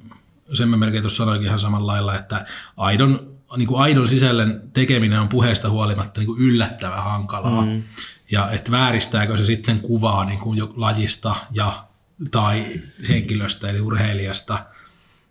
[0.52, 2.44] sen mä melkein tuossa sanoinkin ihan samalla lailla, että
[2.76, 7.66] aidon, niin kuin aidon sisällön tekeminen on puheesta huolimatta niin kuin yllättävän hankalaa.
[7.66, 7.82] Mm.
[8.30, 11.84] Ja että vääristääkö se sitten kuvaa niin kuin jo lajista ja
[12.30, 14.66] tai henkilöstä eli urheilijasta.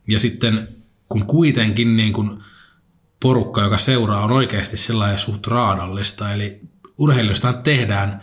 [0.08, 0.68] Ja sitten
[1.10, 2.44] kun kuitenkin niin kuin
[3.20, 6.62] porukka, joka seuraa, on oikeasti sellainen suht raadallista, eli
[6.98, 8.22] urheilijoista tehdään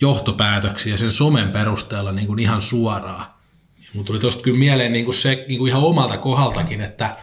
[0.00, 3.26] johtopäätöksiä sen somen perusteella niin kuin ihan suoraan.
[3.94, 7.16] Mutta tuli tuosta kyllä mieleen niin kuin se niin kuin ihan omalta kohdaltakin, että,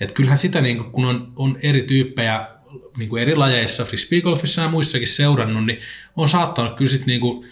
[0.00, 2.48] että kyllähän sitä, niin kuin, kun on, on eri tyyppejä
[2.96, 5.78] niin kuin eri lajeissa, frisbeegolfissa ja muissakin seurannut, niin
[6.16, 7.46] on saattanut kyllä sitten niin kuin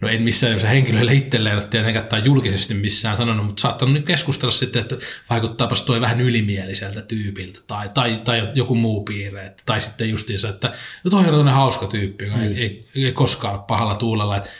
[0.00, 4.06] no en missään nimessä henkilöille itselleen ole tietenkään tai julkisesti missään sanonut, mutta saattanut nyt
[4.06, 4.96] keskustella sitten, että
[5.30, 10.72] vaikuttaapas toi vähän ylimieliseltä tyypiltä tai, tai, tai joku muu piirre, tai sitten justiinsa, että
[11.04, 12.42] no toi on hauska tyyppi, joka mm.
[12.42, 14.50] ei, ei, ei, koskaan ole pahalla tuulella, että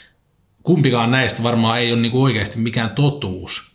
[0.68, 3.72] kumpikaan näistä varmaan ei ole niinku oikeasti mikään totuus.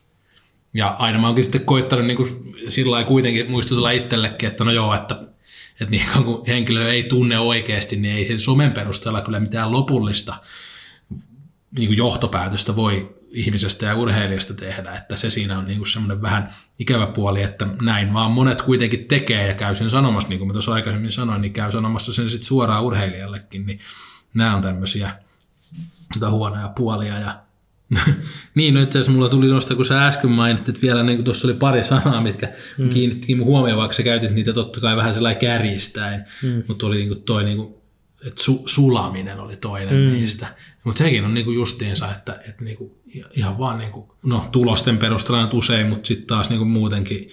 [0.74, 2.28] Ja aina mä oonkin sitten koittanut niinku
[2.68, 5.16] sillä kuitenkin muistutella itsellekin, että no joo, että,
[5.80, 10.36] että niin kun henkilö ei tunne oikeasti, niin ei sen somen perusteella kyllä mitään lopullista
[11.78, 16.22] niin kuin johtopäätöstä voi ihmisestä ja urheilijasta tehdä, että se siinä on niin kuin semmoinen
[16.22, 20.48] vähän ikävä puoli, että näin vaan monet kuitenkin tekee ja käy sen sanomassa, niin kuin
[20.48, 23.80] mä tuossa aikaisemmin sanoin, niin käy sanomassa sen sitten suoraan urheilijallekin, niin
[24.34, 25.23] nämä on tämmöisiä
[26.30, 27.44] huonoja puolia ja
[28.56, 31.48] niin, no itse asiassa mulla tuli noista, kun sä äsken mainitsit, että vielä niin tuossa
[31.48, 32.90] oli pari sanaa, mitkä mm.
[32.90, 36.64] kiinnittiin mun huomioon, vaikka sä käytit niitä totta kai vähän sellainen kärjistäin, mm.
[36.68, 37.76] mutta oli niin kuin toi niin kuin
[38.28, 40.14] että su, sulaminen oli toinen mm.
[40.14, 40.56] niistä.
[40.84, 45.88] Mutta sekin on niinku justiinsa, että, että niinku, ihan vaan niinku, no, tulosten perusteella usein,
[45.88, 47.30] mutta sitten taas niinku muutenkin,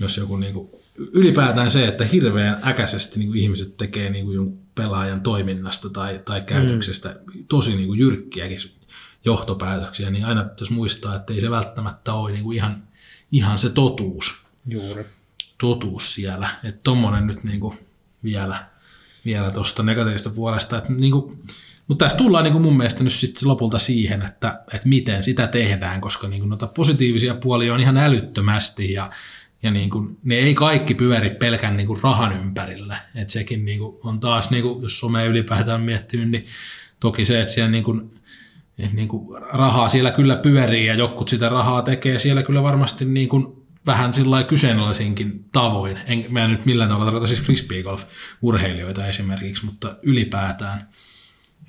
[0.00, 5.90] jos joku niinku, ylipäätään se, että hirveän äkäisesti niinku ihmiset tekee niinku jonkun pelaajan toiminnasta
[5.90, 7.44] tai, tai käytöksestä mm.
[7.48, 8.58] tosi niinku jyrkkiäkin
[9.24, 12.88] johtopäätöksiä, niin aina pitäisi muistaa, että ei se välttämättä ole niinku ihan,
[13.32, 14.46] ihan se totuus.
[14.66, 15.04] Juuri.
[15.58, 16.48] Totuus siellä.
[16.64, 17.74] Että tommonen nyt niinku
[18.22, 18.66] vielä
[19.26, 20.78] vielä tuosta negatiivista puolesta.
[20.78, 21.38] Että niin kuin,
[21.88, 25.46] mutta tässä tullaan niin kuin mun mielestä nyt sit lopulta siihen, että, että miten sitä
[25.46, 29.10] tehdään, koska niin kuin noita positiivisia puolia on ihan älyttömästi ja,
[29.62, 33.00] ja niin kuin, ne ei kaikki pyöri pelkän niin kuin rahan ympärillä.
[33.14, 36.46] Että sekin niin kuin on taas, niin kuin, jos some ylipäätään miettinyt, niin
[37.00, 38.10] toki se, että siellä niin kuin,
[38.92, 43.28] niin kuin rahaa siellä kyllä pyörii ja jokut sitä rahaa tekee siellä kyllä varmasti niin
[43.28, 45.98] kuin vähän sillä kyseenalaisinkin tavoin.
[46.06, 50.88] En, mä en nyt millään tavalla tarkoita siis frisbeegolf-urheilijoita esimerkiksi, mutta ylipäätään.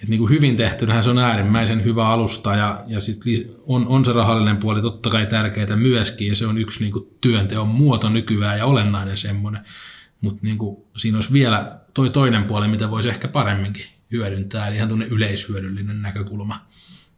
[0.04, 3.22] Et niin kuin hyvin tehtynähän se on äärimmäisen hyvä alusta ja, ja sit
[3.66, 7.08] on, on se rahallinen puoli totta kai tärkeää myöskin ja se on yksi niin kuin
[7.22, 9.62] työnteon muoto nykyään ja olennainen semmoinen.
[10.22, 10.58] Mutta niin
[10.98, 16.02] siinä olisi vielä toi toinen puoli, mitä voisi ehkä paremminkin hyödyntää, eli ihan tuonne yleishyödyllinen
[16.02, 16.66] näkökulma,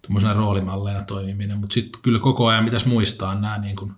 [0.02, 1.58] tuommoisena roolimalleina toimiminen.
[1.58, 3.94] Mutta sitten kyllä koko ajan pitäisi muistaa nämä niin kuin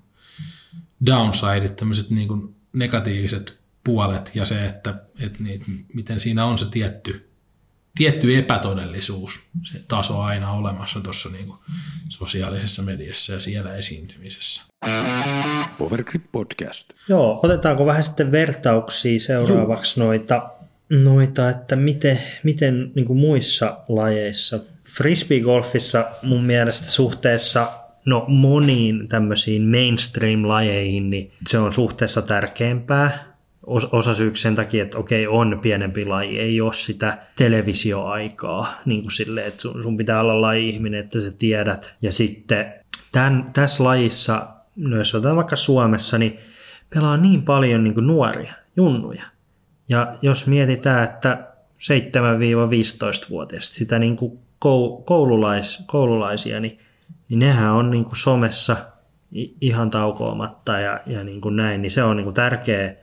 [1.05, 6.65] downsideit, tämmöiset niin kuin negatiiviset puolet ja se, että, että niin, miten siinä on se
[6.65, 7.30] tietty,
[7.95, 11.59] tietty epätodellisuus, se taso aina olemassa tuossa niin kuin
[12.09, 14.63] sosiaalisessa mediassa ja siellä esiintymisessä.
[15.77, 16.93] Powergrip Podcast.
[17.09, 20.07] Joo, otetaanko vähän sitten vertauksia seuraavaksi Joo.
[20.07, 20.49] noita,
[20.89, 24.59] noita, että miten, miten niin kuin muissa lajeissa.
[24.83, 27.71] Frisbee-golfissa mun mielestä suhteessa
[28.05, 33.30] no moniin tämmöisiin mainstream-lajeihin, niin se on suhteessa tärkeämpää.
[33.67, 39.11] Osa syyksi sen takia, että okei, on pienempi laji, ei ole sitä televisioaikaa, niin kuin
[39.11, 41.95] silleen, että sun, sun pitää olla laji-ihminen, että sä tiedät.
[42.01, 42.73] Ja sitten
[43.11, 46.39] tämän, tässä lajissa, no jos otetaan vaikka Suomessa, niin
[46.93, 49.23] pelaa niin paljon niin kuin nuoria, junnuja.
[49.89, 51.47] Ja jos mietitään, että
[51.77, 54.39] 7-15-vuotiaista, sitä niin kuin
[55.05, 56.79] koululais, koululaisia, niin,
[57.29, 58.75] niin nehän on niin kuin somessa
[59.61, 62.95] ihan taukoamatta ja, ja niin kuin näin, niin se on niin kuin tärkeä,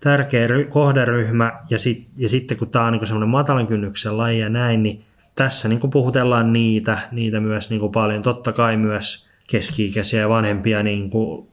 [0.00, 1.52] tärkeä ry, kohderyhmä.
[1.70, 5.04] Ja, sit, ja sitten kun tämä on niin semmoinen matalan kynnyksen laji ja näin, niin
[5.34, 8.22] tässä niin kuin puhutellaan niitä, niitä myös niin kuin paljon.
[8.22, 11.48] Totta kai myös keski-ikäisiä ja vanhempia niin kuin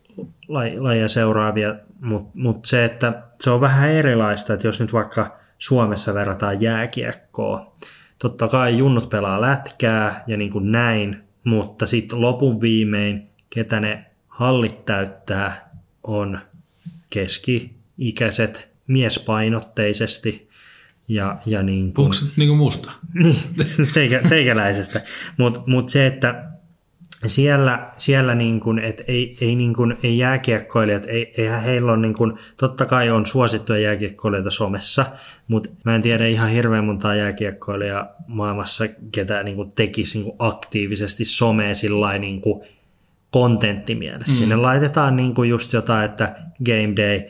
[0.78, 6.14] lajia seuraavia, mutta mut se, että se on vähän erilaista, että jos nyt vaikka Suomessa
[6.14, 7.74] verrataan jääkiekkoa,
[8.20, 14.06] totta kai junnut pelaa lätkää ja niin kuin näin, mutta sitten lopun viimein, ketä ne
[14.28, 15.70] hallit täyttää,
[16.04, 16.40] on
[17.98, 20.50] keski-ikäiset miespainotteisesti
[21.08, 22.06] ja, ja niin kuin...
[22.06, 22.92] Onko niin kuin musta?
[23.94, 25.02] Teikä, teikäläisestä.
[25.38, 26.52] Mutta mut se, että
[27.26, 32.02] siellä, siellä niin kuin, et ei, ei, niin kuin, ei jääkiekkoilijat, ei, eihän heillä ole,
[32.02, 35.06] niin kuin, totta kai on suosittuja jääkiekkoilijoita somessa,
[35.48, 40.36] mutta mä en tiedä ihan hirveän montaa jääkiekkoilijaa maailmassa, ketä niin kuin, tekisi niin kuin,
[40.40, 42.68] aktiivisesti somea sillä niin kuin,
[43.32, 44.34] kontenttimielessä.
[44.34, 44.38] Mm.
[44.38, 47.30] Sinne laitetaan niin kuin, just jotain, että game day,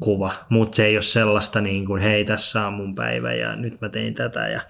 [0.00, 3.80] kuva, mutta se ei ole sellaista niin kuin, hei tässä on mun päivä ja nyt
[3.80, 4.60] mä tein tätä ja,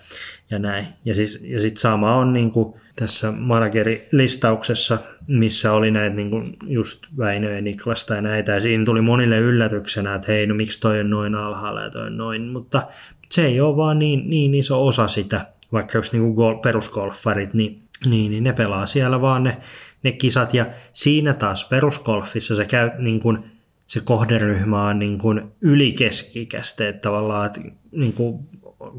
[0.50, 0.86] ja näin.
[1.04, 6.56] Ja, siis, ja sitten sama on niin kuin, tässä managerilistauksessa, missä oli näitä niin kuin
[6.66, 10.80] just Väinö ja Niklasta ja näitä, ja siinä tuli monille yllätyksenä, että hei, no miksi
[10.80, 12.82] toi on noin alhaalla ja toi on noin, mutta
[13.30, 17.82] se ei ole vaan niin, niin iso osa sitä, vaikka just niin kuin perusgolfarit, niin,
[18.06, 19.56] niin, niin ne pelaa siellä vaan ne,
[20.02, 23.55] ne kisat, ja siinä taas perusgolfissa se käy niin kuin,
[23.86, 27.60] se kohderyhmä on niin kuin ylikeski-ikäistä, että tavallaan että
[27.92, 28.38] niin kuin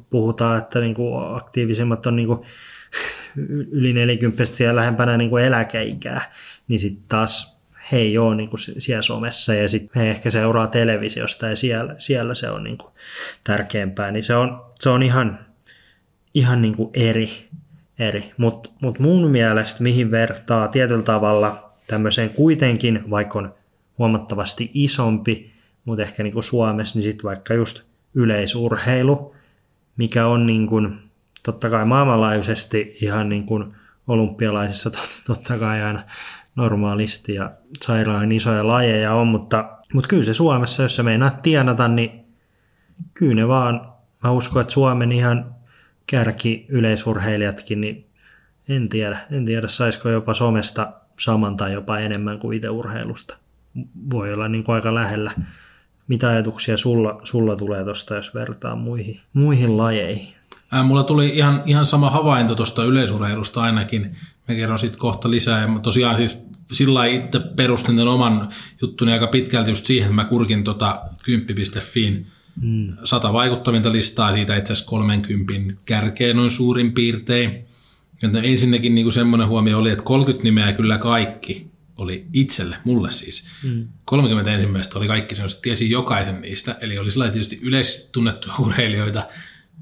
[0.09, 2.39] puhutaan, että niin kuin aktiivisimmat on niin kuin
[3.71, 6.33] yli 40 ja lähempänä niin kuin eläkeikää,
[6.67, 7.57] niin sitten taas
[7.91, 11.95] he ei ole niin kuin siellä somessa ja sitten he ehkä seuraa televisiosta ja siellä,
[11.97, 12.93] siellä se on niin kuin
[13.43, 15.39] tärkeämpää, niin se on, se on ihan,
[16.33, 17.47] ihan niin kuin eri,
[17.99, 18.31] eri.
[18.37, 23.53] mutta mut mun mielestä mihin vertaa tietyllä tavalla tämmöiseen kuitenkin, vaikka on
[23.97, 25.51] huomattavasti isompi,
[25.85, 27.81] mutta ehkä niin kuin Suomessa, niin sitten vaikka just
[28.13, 29.35] yleisurheilu,
[29.97, 30.99] mikä on niin kuin,
[31.43, 33.73] totta kai maailmanlaajuisesti ihan niin kuin
[34.07, 34.91] olympialaisissa
[35.27, 36.03] totta kai aina
[36.55, 41.87] normaalisti ja sairaan isoja lajeja on, mutta, mutta kyllä se Suomessa, jos sä meinaat tienata,
[41.87, 42.25] niin
[43.13, 45.55] kyllä ne vaan, mä uskon, että Suomen ihan
[46.11, 48.09] kärki yleisurheilijatkin, niin
[48.69, 53.37] en tiedä, en tiedä saisiko jopa somesta saman tai jopa enemmän kuin itse urheilusta.
[54.11, 55.31] Voi olla niin kuin aika lähellä.
[56.07, 60.37] Mitä ajatuksia sulla, sulla tulee tuosta, jos vertaa muihin, muihin lajeihin?
[60.71, 64.15] Ää, mulla tuli ihan, ihan sama havainto tuosta yleisurheilusta ainakin.
[64.47, 65.61] Mä kerron sitten kohta lisää.
[65.61, 68.49] Ja tosiaan siis sillä itse perustin tämän oman
[68.81, 72.27] juttuni aika pitkälti just siihen, että mä kurkin tota kymppi.fiin
[72.61, 72.97] mm.
[73.03, 77.65] sata vaikuttavinta listaa siitä itse asiassa 30 kärkeä noin suurin piirtein.
[78.21, 83.47] Ja ensinnäkin niin semmoinen huomio oli, että 30 nimeä kyllä kaikki oli itselle, mulle siis.
[83.63, 83.87] Mm.
[84.05, 86.77] 30 ensimmäistä oli kaikki sellaiset, tiesi jokaisen niistä.
[86.81, 89.27] Eli oli sellaisia tietysti yleisesti tunnettuja urheilijoita,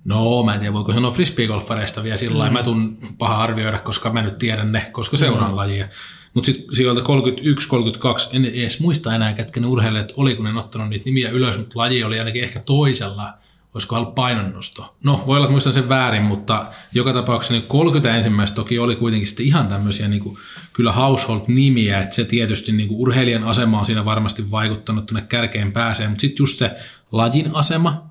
[0.05, 2.53] No, mä en tiedä, voiko sanoa frisbeegolfareista vielä sillä mm.
[2.53, 5.57] Mä tuun paha arvioida, koska mä nyt tiedän ne, koska seuraan mm.
[5.57, 5.87] lajia.
[6.33, 10.59] Mutta sitten sieltä 31, 32, en edes muista enää, ketkä ne urheilijat oli, kun ne
[10.59, 13.33] ottanut niitä nimiä ylös, mutta laji oli ainakin ehkä toisella.
[13.75, 14.95] Olisiko ollut painonnosto?
[15.03, 18.95] No, voi olla, että muistan sen väärin, mutta joka tapauksessa niin 30 ensimmäistä toki oli
[18.95, 20.37] kuitenkin sitten ihan tämmöisiä niin kuin,
[20.73, 25.71] kyllä household-nimiä, että se tietysti niin kuin urheilijan asema on siinä varmasti vaikuttanut tuonne kärkeen
[25.71, 26.71] pääseen, mutta sitten just se
[27.11, 28.09] lajin asema,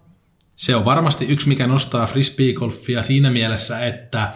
[0.57, 4.33] se on varmasti yksi, mikä nostaa frisbeegolfia siinä mielessä, että,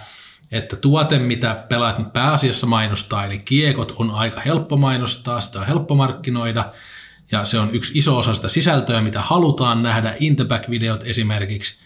[0.50, 5.94] että tuote, mitä pelaat pääasiassa mainostaa, eli kiekot, on aika helppo mainostaa, sitä on helppo
[5.94, 6.72] markkinoida,
[7.32, 11.76] ja se on yksi iso osa sitä sisältöä, mitä halutaan nähdä, Interback-videot esimerkiksi,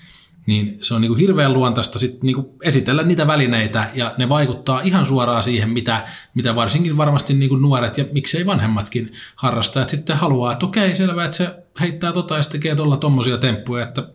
[0.47, 4.29] niin se on niin kuin hirveän luontaista sit niin kuin esitellä niitä välineitä, ja ne
[4.29, 9.91] vaikuttaa ihan suoraan siihen, mitä, mitä varsinkin varmasti niin kuin nuoret ja miksei vanhemmatkin harrastajat
[9.91, 14.09] sitten haluaa, että okei, selvä, että se heittää tota ja tekee tuolla tommosia temppuja, että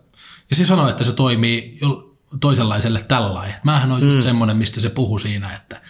[0.49, 1.79] ja se sanoi, että se toimii
[2.41, 3.55] toisenlaiselle tällainen.
[3.63, 4.21] Mähän on just mm.
[4.21, 5.81] semmoinen, mistä se puhuu siinä, että,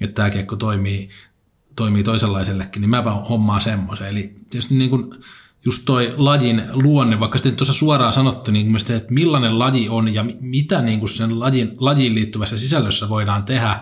[0.00, 1.08] että tämä kiekko toimii,
[1.80, 4.08] toimii toisenlaisellekin, niin mäpä hommaa semmoisen.
[4.08, 5.10] Eli tietysti niin kuin
[5.64, 10.14] just toi lajin luonne, vaikka sitten tuossa suoraan sanottu, niin mielestäni, että millainen laji on
[10.14, 13.80] ja mitä niin kuin sen lajin, lajiin liittyvässä sisällössä voidaan tehdä,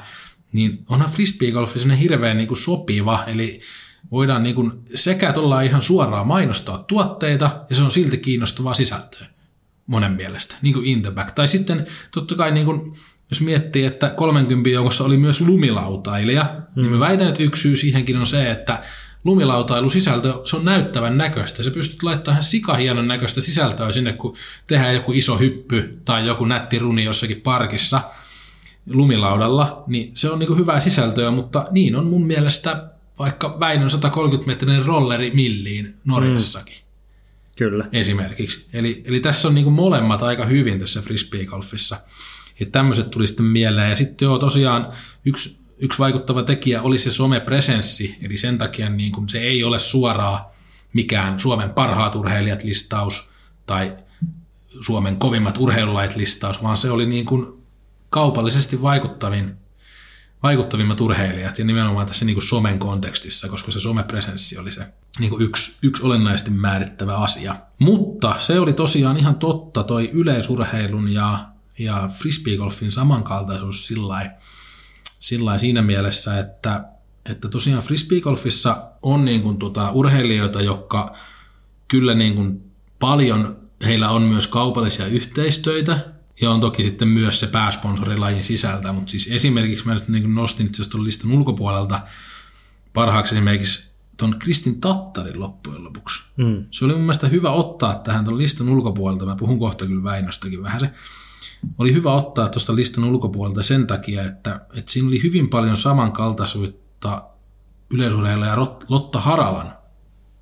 [0.52, 3.60] niin onhan frisbeegolfi sellainen hirveän niin kuin sopiva, eli
[4.10, 9.26] voidaan niin kuin sekä tuolla ihan suoraan mainostaa tuotteita, ja se on silti kiinnostavaa sisältöä
[9.86, 11.30] monen mielestä, niin kuin in the back.
[11.30, 12.96] Tai sitten totta kai niin kuin,
[13.30, 16.82] jos miettii, että 30 joukossa oli myös lumilautailija, mm.
[16.82, 18.82] niin mä väitän, että yksi syy siihenkin on se, että
[19.24, 21.62] lumilautailu sisältö, se on näyttävän näköistä.
[21.62, 26.78] Se pystyt laittamaan sikahienon näköistä sisältöä sinne, kun tehdään joku iso hyppy tai joku nätti
[26.78, 28.00] runi jossakin parkissa
[28.90, 33.88] lumilaudalla, niin se on niin kuin hyvää sisältöä, mutta niin on mun mielestä vaikka Väinön
[33.90, 36.76] 130-metrinen rolleri milliin Norjassakin.
[36.76, 36.88] Mm.
[37.56, 37.88] Kyllä.
[37.92, 38.66] Esimerkiksi.
[38.72, 42.00] Eli, eli tässä on niin kuin molemmat aika hyvin tässä frisbeegolfissa.
[42.60, 43.90] Että tämmöiset tuli sitten mieleen.
[43.90, 44.92] Ja sitten joo, tosiaan
[45.24, 49.78] yksi yksi vaikuttava tekijä oli se somepresenssi, eli sen takia niin kuin se ei ole
[49.78, 50.54] suoraa
[50.92, 53.28] mikään Suomen parhaat urheilijat listaus
[53.66, 53.96] tai
[54.80, 57.46] Suomen kovimmat urheilulait listaus, vaan se oli niin kuin
[58.10, 59.56] kaupallisesti vaikuttavin,
[60.42, 64.86] vaikuttavimmat urheilijat ja nimenomaan tässä niin kuin somen kontekstissa, koska se somepresenssi oli se
[65.18, 67.56] niin kuin yksi, yksi olennaisesti määrittävä asia.
[67.78, 71.46] Mutta se oli tosiaan ihan totta toi yleisurheilun ja,
[71.78, 74.36] ja frisbeegolfin samankaltaisuus sillä
[75.20, 76.84] sillä siinä mielessä, että,
[77.30, 81.16] että tosiaan frisbeegolfissa on niin kuin tuota urheilijoita, jotka
[81.88, 83.56] kyllä niin kuin paljon,
[83.86, 86.04] heillä on myös kaupallisia yhteistöitä,
[86.40, 90.34] ja on toki sitten myös se pääsponsori lajin sisältä, mutta siis esimerkiksi mä nyt niin
[90.34, 92.00] nostin itse asiassa listan ulkopuolelta
[92.92, 96.24] parhaaksi esimerkiksi tuon Kristin Tattarin loppujen lopuksi.
[96.36, 96.64] Mm.
[96.70, 100.62] Se oli mun mielestä hyvä ottaa tähän tuon listan ulkopuolelta, mä puhun kohta kyllä Väinöstäkin
[100.62, 100.90] vähän se,
[101.78, 107.22] oli hyvä ottaa tuosta listan ulkopuolelta sen takia, että, että siinä oli hyvin paljon samankaltaisuutta
[107.90, 108.56] yleisurheilla ja
[108.88, 109.72] Lotta Haralan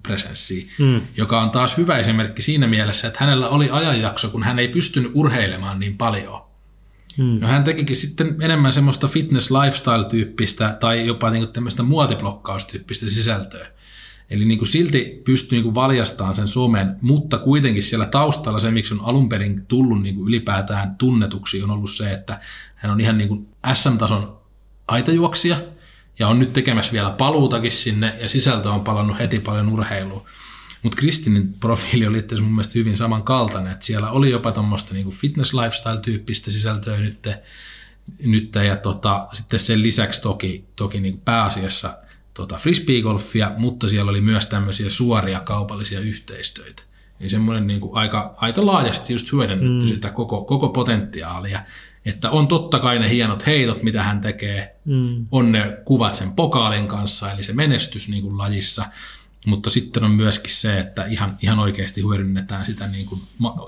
[0.02, 1.00] presenssiin, mm.
[1.16, 5.10] joka on taas hyvä esimerkki siinä mielessä, että hänellä oli ajanjakso, kun hän ei pystynyt
[5.14, 6.42] urheilemaan niin paljon.
[7.18, 7.38] Mm.
[7.40, 13.66] No hän tekikin sitten enemmän semmoista fitness lifestyle-tyyppistä tai jopa niin tämmöistä muotiblokkaustyyppistä sisältöä.
[14.30, 18.70] Eli niin kuin silti pystyy niin kuin valjastamaan sen somen, mutta kuitenkin siellä taustalla se,
[18.70, 22.40] miksi on alun perin tullut niin kuin ylipäätään tunnetuksi, on ollut se, että
[22.74, 24.40] hän on ihan niin kuin SM-tason
[24.88, 25.56] aitajuoksija
[26.18, 30.22] ja on nyt tekemässä vielä paluutakin sinne ja sisältö on palannut heti paljon urheiluun.
[30.82, 35.10] Mutta Kristinin profiili oli itse mun mielestä hyvin samankaltainen, että siellä oli jopa tuommoista niin
[35.10, 37.28] fitness lifestyle-tyyppistä sisältöä nyt,
[38.18, 41.94] nyt ja tota, sitten sen lisäksi toki, toki niin pääasiassa–
[42.36, 46.82] tota frisbeegolfia, mutta siellä oli myös tämmöisiä suoria kaupallisia yhteistöitä.
[47.18, 49.86] Niin semmoinen niin kuin aika, aika laajasti just hyödynnetty mm.
[49.86, 51.62] sitä koko, koko potentiaalia.
[52.04, 55.26] Että on totta kai ne hienot heitot, mitä hän tekee, mm.
[55.30, 58.84] on ne kuvat sen pokaalin kanssa, eli se menestys niin kuin lajissa,
[59.46, 63.20] mutta sitten on myöskin se, että ihan, ihan oikeasti hyödynnetään sitä niin kuin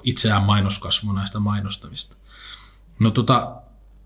[0.02, 2.16] itseään mainoskasvuna sitä mainostamista.
[2.98, 3.56] No tota,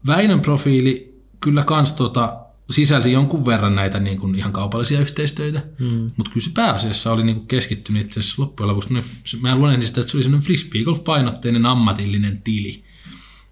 [0.07, 2.39] Väinön profiili kyllä kans tota,
[2.73, 6.11] sisälsi jonkun verran näitä niin kuin ihan kaupallisia yhteistyötä, mm.
[6.17, 8.93] mutta kyllä se pääasiassa oli niin kuin keskittynyt itse asiassa loppujen lopuksi.
[9.41, 12.85] Mä luen sitä, että se oli sellainen frisbeegolf-painotteinen ammatillinen tili.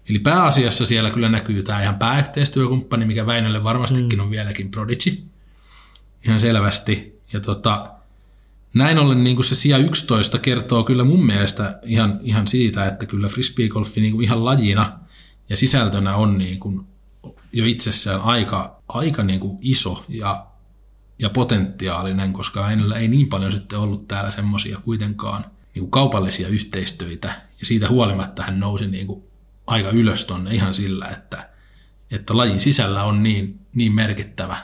[0.09, 4.23] Eli pääasiassa siellä kyllä näkyy tämä ihan pääyhteistyökumppani, mikä Väinölle varmastikin mm.
[4.23, 5.23] on vieläkin Prodigy.
[6.25, 7.19] Ihan selvästi.
[7.33, 7.91] Ja tota,
[8.73, 13.05] näin ollen niin kuin se sija 11 kertoo kyllä mun mielestä ihan, ihan siitä, että
[13.05, 14.99] kyllä frisbeegolfi niin kuin ihan lajina
[15.49, 16.85] ja sisältönä on niin kuin
[17.53, 20.45] jo itsessään aika, aika niin kuin iso ja,
[21.19, 26.47] ja potentiaalinen, koska hänellä ei niin paljon sitten ollut täällä semmoisia kuitenkaan niin kuin kaupallisia
[26.47, 27.27] yhteistöitä,
[27.59, 29.23] ja siitä huolimatta hän nousi niin kuin
[29.67, 31.49] aika ylös tonne ihan sillä, että,
[32.11, 34.57] että lajin sisällä on niin, niin merkittävä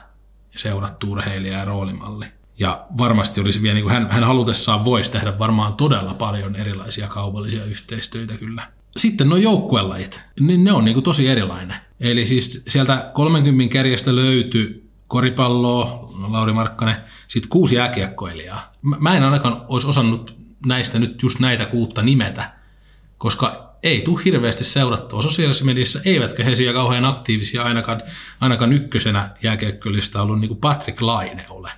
[0.53, 2.25] ja seurattu urheilija ja roolimalli.
[2.59, 7.07] Ja varmasti olisi vielä, niin kuin hän, hän halutessaan voisi tehdä varmaan todella paljon erilaisia
[7.07, 8.71] kaupallisia yhteistyötä kyllä.
[8.97, 11.77] Sitten nuo joukkuelajit, niin ne on niin kuin tosi erilainen.
[11.99, 16.95] Eli siis sieltä 30 kärjestä löytyi koripalloa, Lauri Markkanen,
[17.27, 18.71] sitten kuusi jääkiekkoilijaa.
[18.81, 20.35] Mä en ainakaan olisi osannut
[20.65, 22.51] näistä nyt just näitä kuutta nimetä,
[23.17, 28.01] koska ei tule hirveästi seurattua sosiaalisessa mediassa, eivätkä he siellä kauhean aktiivisia ainakaan,
[28.41, 31.71] ainakaan ykkösenä jääkiekkoilista ollut niin kuin Patrick Laine ole.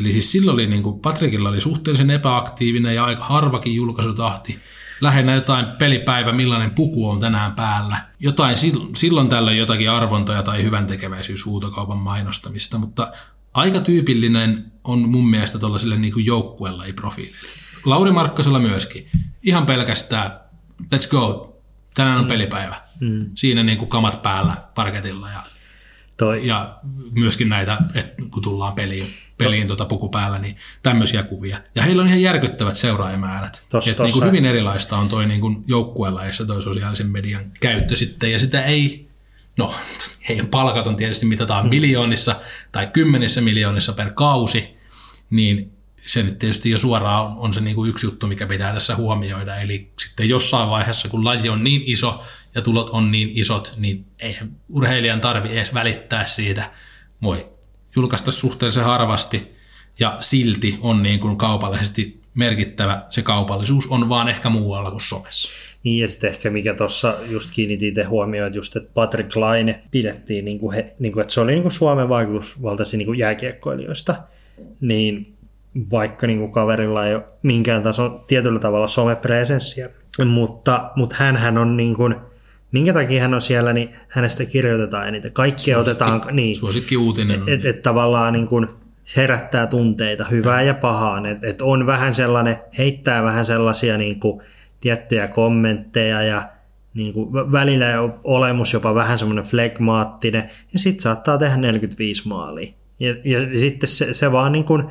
[0.00, 4.58] Eli siis silloin oli, niin kuin Patrickilla oli suhteellisen epäaktiivinen ja aika harvakin julkaisutahti
[5.00, 7.96] lähinnä jotain pelipäivä, millainen puku on tänään päällä.
[8.20, 8.56] Jotain
[8.94, 13.12] silloin tällöin jotakin arvontoja tai hyvän tekeväisyys huutokaupan mainostamista, mutta
[13.54, 17.48] aika tyypillinen on mun mielestä tuollaisille niin joukkueella ei profiileille.
[17.84, 19.10] Lauri Markkasella myöskin.
[19.42, 20.40] Ihan pelkästään
[20.94, 21.56] let's go,
[21.94, 22.28] tänään on mm.
[22.28, 22.82] pelipäivä.
[23.00, 23.30] Mm.
[23.34, 25.42] Siinä niin kuin kamat päällä parketilla ja,
[26.18, 26.46] Toi.
[26.46, 26.78] ja
[27.10, 29.06] myöskin näitä, että kun tullaan peliin
[29.38, 31.60] peliin tuota puku päällä, niin tämmöisiä kuvia.
[31.74, 33.62] Ja heillä on ihan järkyttävät seuraajamäärät.
[33.68, 34.02] Tossa, tossa.
[34.02, 38.38] Niin kuin hyvin erilaista on toi niin kuin joukkuelaissa toi sosiaalisen median käyttö sitten, ja
[38.38, 39.08] sitä ei,
[39.56, 39.74] no
[40.28, 41.70] heidän palkat on tietysti mitataan mm.
[41.70, 42.36] miljoonissa
[42.72, 44.76] tai kymmenissä miljoonissa per kausi,
[45.30, 45.72] niin
[46.06, 48.96] se nyt tietysti jo suoraan on, on se niin kuin yksi juttu, mikä pitää tässä
[48.96, 49.56] huomioida.
[49.56, 52.24] Eli sitten jossain vaiheessa, kun laji on niin iso
[52.58, 56.70] ja tulot on niin isot, niin eihän urheilijan tarvi edes välittää siitä.
[57.22, 57.48] Voi
[57.96, 59.52] julkaista suhteellisen harvasti
[60.00, 63.02] ja silti on niin kuin kaupallisesti merkittävä.
[63.10, 65.48] Se kaupallisuus on vaan ehkä muualla kuin somessa.
[65.82, 69.82] Niin ja sitten ehkä mikä tuossa just kiinnitin itse huomioon, että just että Patrick Laine
[69.90, 73.18] pidettiin, niin kuin he, niin kuin, että se oli niin kuin Suomen vaikutusvaltaisi niin kuin
[73.18, 74.14] jääkiekkoilijoista,
[74.80, 75.34] niin
[75.90, 79.90] vaikka niin kuin kaverilla ei ole minkään tason tietyllä tavalla somepresenssiä,
[80.26, 82.16] mutta, mutta hän on niin kuin,
[82.72, 85.32] minkä takia hän on siellä, niin hänestä kirjoitetaan eniten.
[85.32, 87.38] Kaikkea suosikki, otetaan, niin, suosikki uutinen.
[87.38, 88.68] Että et, et tavallaan niin kuin,
[89.16, 91.26] herättää tunteita, hyvää ja, ja pahaan.
[91.26, 94.42] Että et on vähän sellainen, heittää vähän sellaisia niin kuin,
[94.80, 96.42] tiettyjä kommentteja ja
[96.94, 97.86] niin kuin välillä
[98.24, 102.72] olemus jopa vähän semmoinen flegmaattinen ja sitten saattaa tehdä 45 maalia.
[103.00, 104.84] Ja, ja sitten se, se vaan niin kuin,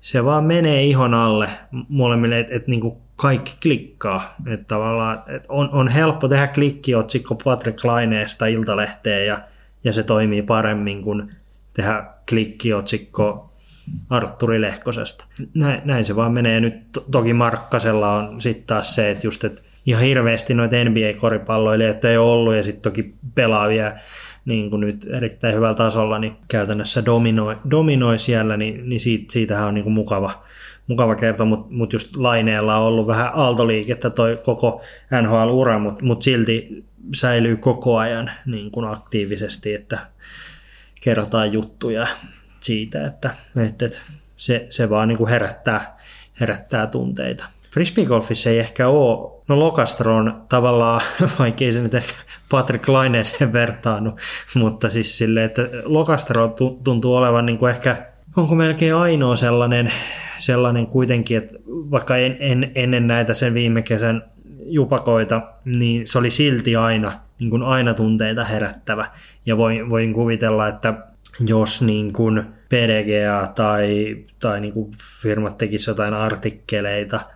[0.00, 1.48] se vaan menee ihon alle
[1.88, 4.34] molemmille, että et niinku kaikki klikkaa.
[4.46, 9.40] Että tavallaan on, on helppo tehdä klikkiotsikko Patrick Laineesta Iltalehteen ja,
[9.84, 11.32] ja se toimii paremmin kuin
[11.72, 13.52] tehdä klikkiotsikko
[14.10, 15.24] Arturi Lehkosesta.
[15.54, 16.60] Näin, näin se vaan menee.
[16.60, 22.08] Nyt to, toki Markkasella on sitten taas se, että just, että ihan hirveästi noita NBA-koripalloilijoita
[22.08, 23.92] ei ollut ja sitten toki pelaavia
[24.44, 29.68] niin kuin nyt erittäin hyvällä tasolla, niin käytännössä dominoi, dominoi siellä, niin, niin siitä, siitähän
[29.68, 30.44] on niin kuin mukava,
[30.90, 34.82] mukava kertoa, mutta mut just Laineella on ollut vähän aaltoliikettä toi koko
[35.22, 36.84] NHL-ura, mutta mut silti
[37.14, 39.98] säilyy koko ajan niin kuin aktiivisesti, että
[41.00, 42.06] kerrotaan juttuja
[42.60, 43.30] siitä, että,
[43.66, 44.00] että,
[44.36, 45.98] se, se vaan niin kuin herättää,
[46.40, 47.44] herättää tunteita.
[47.70, 51.00] Frisbeegolfissa ei ehkä ole, no Lokastro on tavallaan,
[51.38, 52.14] vaikkei se nyt ehkä
[52.50, 54.16] Patrick Laineeseen vertaannu,
[54.54, 59.92] mutta siis silleen, että Lokastro tuntuu olevan niin kuin ehkä, onko melkein ainoa sellainen,
[60.36, 64.30] sellainen kuitenkin, että vaikka en, en, ennen näitä sen viime kesän
[64.62, 69.06] jupakoita, niin se oli silti aina, niin kuin aina tunteita herättävä.
[69.46, 70.94] Ja voin, voin kuvitella, että
[71.46, 74.90] jos niin kuin PDGA tai, tai niin kuin
[75.22, 77.20] firmat tekisivät jotain artikkeleita–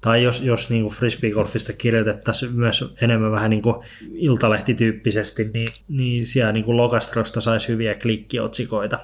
[0.00, 3.76] tai jos, jos niin kuin frisbeegolfista kirjoitettaisiin myös enemmän vähän niin kuin
[4.12, 8.98] iltalehtityyppisesti, niin, niin siellä niin kuin Lokastrosta saisi hyviä klikkiotsikoita.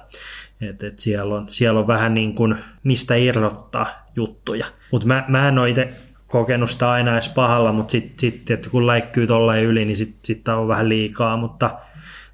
[0.61, 4.65] Et, et siellä, on, siellä on vähän niin kuin mistä irrottaa juttuja.
[4.91, 5.89] Mutta mä, mä en ole itse
[6.27, 10.19] kokenut sitä aina edes pahalla, mutta sitten sit, että kun läikkyy tolleen yli, niin sitten
[10.23, 11.79] sit on vähän liikaa, mutta,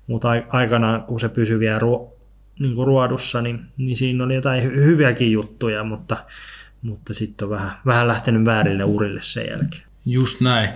[0.07, 2.17] mutta aikanaan kun se pysyy vielä ruo,
[2.59, 6.17] niin kuin ruodussa, niin, niin siinä oli jotain hyviäkin juttuja, mutta
[6.81, 9.83] mutta sitten on vähän, vähän lähtenyt väärille urille sen jälkeen.
[10.05, 10.69] Just näin.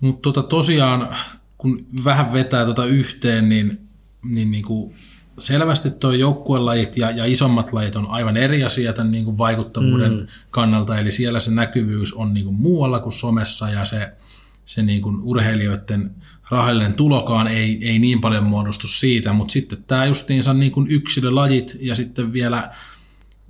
[0.00, 1.16] Mutta tota, tosiaan,
[1.58, 3.88] kun vähän vetää tota yhteen, niin,
[4.24, 4.94] niin, niin kuin
[5.40, 10.12] selvästi tuo joukkuelajit ja, ja isommat lajit on aivan eri asia tämän niin kuin vaikuttavuuden
[10.12, 10.26] mm.
[10.50, 14.12] kannalta, eli siellä se näkyvyys on niin kuin muualla kuin somessa ja se,
[14.66, 16.10] se niin kuin urheilijoiden
[16.50, 21.76] rahallinen tulokaan ei, ei niin paljon muodostu siitä, mutta sitten tämä justiinsa niin kuin yksilölajit
[21.80, 22.70] ja sitten vielä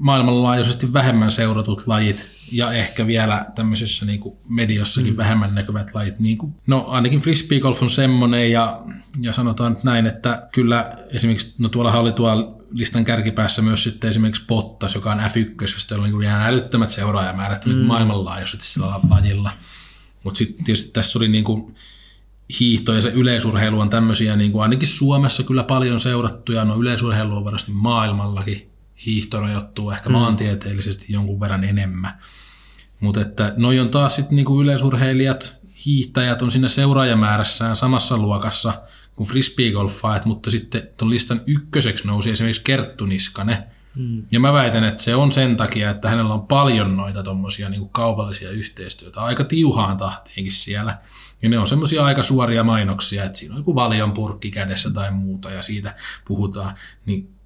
[0.01, 5.17] maailmanlaajuisesti vähemmän seuratut lajit ja ehkä vielä tämmöisissä niin kuin mediossakin mm.
[5.17, 6.19] vähemmän näkyvät lajit.
[6.19, 8.83] Niin kuin, no ainakin frisbeegolf on semmoinen ja,
[9.21, 14.11] ja sanotaan nyt näin, että kyllä esimerkiksi, no tuolla oli tuolla listan kärkipäässä myös sitten
[14.11, 17.79] esimerkiksi Bottas, joka on F1, jolla on niin ihan älyttömät seuraajamäärät niin mm.
[17.79, 19.53] niin maailmanlaajuisesti sillä lajilla.
[20.25, 21.75] Mutta sitten tietysti tässä oli niin kuin
[22.61, 27.37] hiihto ja se yleisurheilu on tämmöisiä niin kuin ainakin Suomessa kyllä paljon seurattuja, no yleisurheilu
[27.37, 28.70] on varmasti maailmallakin
[29.07, 30.13] hiihto rajoittuu ehkä mm.
[30.13, 32.19] maantieteellisesti jonkun verran enemmän.
[33.01, 38.83] Mutta että noi on taas sitten niinku yleisurheilijat, hiihtäjät on siinä seuraajamäärässään samassa luokassa
[39.17, 43.65] kuin frisbeegolfaajat, mutta sitten tuon listan ykköseksi nousi esimerkiksi Kerttu Niskanen.
[43.95, 44.23] Mm.
[44.31, 47.89] Ja mä väitän, että se on sen takia, että hänellä on paljon noita tuommoisia niinku
[47.89, 50.99] kaupallisia yhteistyötä, aika tiuhaan tahtiinkin siellä.
[51.43, 55.11] Ja ne on semmoisia aika suoria mainoksia, että siinä on joku valion purkki kädessä tai
[55.11, 55.95] muuta ja siitä
[56.25, 56.75] puhutaan.
[57.07, 57.40] Niin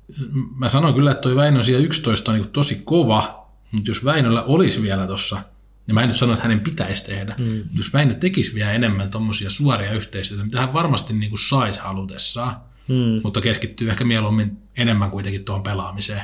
[0.56, 4.42] mä sanoin kyllä, että toi Väinö siellä 11 on niin tosi kova, mutta jos Väinöllä
[4.42, 5.42] olisi vielä tuossa,
[5.88, 7.44] ja mä en nyt sano, että hänen pitäisi tehdä, mm.
[7.44, 11.80] mutta jos Väinö tekisi vielä enemmän tuommoisia suoria yhteistyötä, mitä hän varmasti niin kuin saisi
[11.80, 12.56] halutessaan,
[12.88, 13.20] mm.
[13.22, 16.22] mutta keskittyy ehkä mieluummin enemmän kuitenkin tuohon pelaamiseen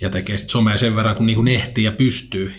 [0.00, 2.54] ja tekee sitten somea sen verran, kun niin kuin ehtii ja pystyy.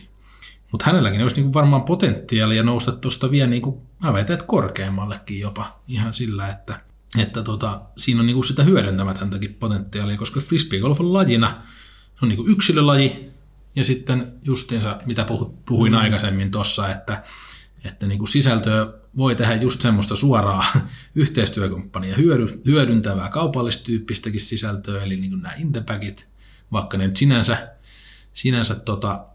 [0.71, 4.45] Mutta hänelläkin olisi niin kuin varmaan potentiaalia nousta tuosta vielä, niin kuin, mä väitän, että
[4.45, 6.79] korkeammallekin jopa ihan sillä, että
[7.17, 11.61] että tota, siinä on niinku sitä hyödyntämätöntäkin potentiaalia, koska frisbeegolf on lajina,
[12.19, 13.33] se on niinku yksilölaji,
[13.75, 15.25] ja sitten justiinsa, mitä
[15.65, 15.99] puhuin mm.
[15.99, 17.23] aikaisemmin tuossa, että,
[17.83, 20.65] että niinku sisältöä voi tehdä just semmoista suoraa
[21.15, 22.15] yhteistyökumppania
[22.65, 26.27] hyödyntävää kaupallistyyppistäkin sisältöä, eli niinku nämä intepagit,
[26.71, 27.73] vaikka ne nyt sinänsä
[28.33, 29.25] sinänsä tota,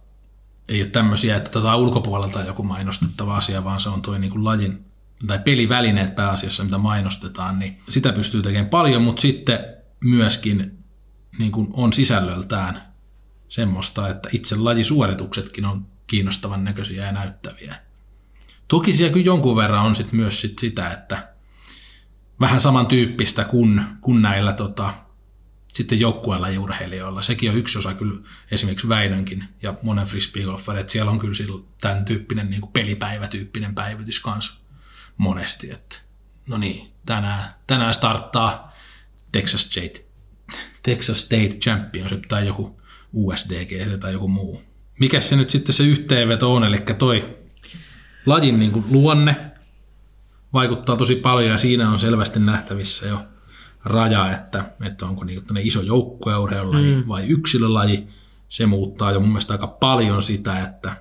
[0.68, 4.44] ei ole tämmöisiä, että tätä ulkopuolelta joku mainostettava asia, vaan se on toi niin kuin
[4.44, 4.84] lajin
[5.26, 9.58] tai pelivälineet pääasiassa, mitä mainostetaan, niin sitä pystyy tekemään paljon, mutta sitten
[10.00, 10.84] myöskin
[11.38, 12.82] niin kuin on sisällöltään
[13.48, 17.76] semmoista, että itse lajisuorituksetkin on kiinnostavan näköisiä ja näyttäviä.
[18.68, 21.34] Toki siellä kyllä jonkun verran on sit myös sit sitä, että
[22.40, 24.94] vähän samantyyppistä kuin, kuin näillä tota,
[25.68, 27.22] sitten joukkueella urheilijoilla.
[27.22, 32.04] Sekin on yksi osa kyllä esimerkiksi Väinönkin ja monen frisbeegolfarin, että siellä on kyllä tämän
[32.04, 34.58] tyyppinen niin kuin pelipäivätyyppinen päivitys kanssa
[35.18, 35.70] monesti.
[35.70, 35.96] Että,
[36.48, 38.72] no niin, tänään, tänään starttaa
[39.32, 40.04] Texas State,
[40.82, 42.80] Texas State Championship tai joku
[43.12, 44.62] USDG tai joku muu.
[45.00, 47.38] Mikä se nyt sitten se yhteenveto on, eli toi
[48.26, 49.50] lajin niin kuin luonne
[50.52, 53.20] vaikuttaa tosi paljon ja siinä on selvästi nähtävissä jo
[53.84, 57.08] raja, että, että onko niin iso joukkueurheilulaji mm.
[57.08, 58.08] vai yksilölaji.
[58.48, 60.96] Se muuttaa jo mun mielestä aika paljon sitä, että,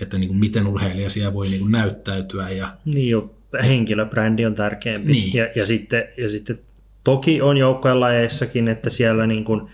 [0.00, 2.50] että niin kuin miten urheilija siellä voi niin kuin näyttäytyä.
[2.50, 2.76] Ja...
[2.84, 5.12] Niin jo, henkilöbrändi on tärkeämpi.
[5.12, 5.34] Niin.
[5.34, 6.58] Ja, ja, sitten, ja sitten
[7.04, 9.70] toki on joukkuelajeissakin, että siellä niin, kuin,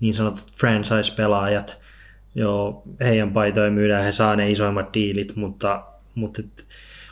[0.00, 1.80] niin sanotut franchise-pelaajat,
[2.34, 5.84] joo, heidän paitoja myydään, he saa ne isoimmat diilit, mutta,
[6.14, 6.66] mutta et,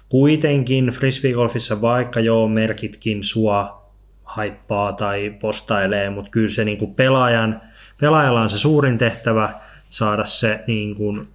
[0.09, 3.85] kuitenkin frisbeegolfissa vaikka joo merkitkin sua
[4.25, 7.61] haippaa tai postailee, mutta kyllä se niin kuin pelaajan,
[8.01, 9.55] pelaajalla on se suurin tehtävä
[9.91, 11.29] saada se niin kuin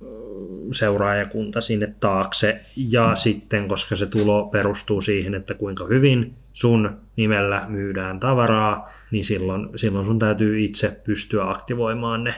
[0.72, 2.60] seuraajakunta sinne taakse.
[2.76, 9.26] Ja sitten, koska se tulo perustuu siihen, että kuinka hyvin sun nimellä myydään tavaraa, niin
[9.26, 12.34] silloin, silloin sun täytyy itse pystyä aktivoimaan ne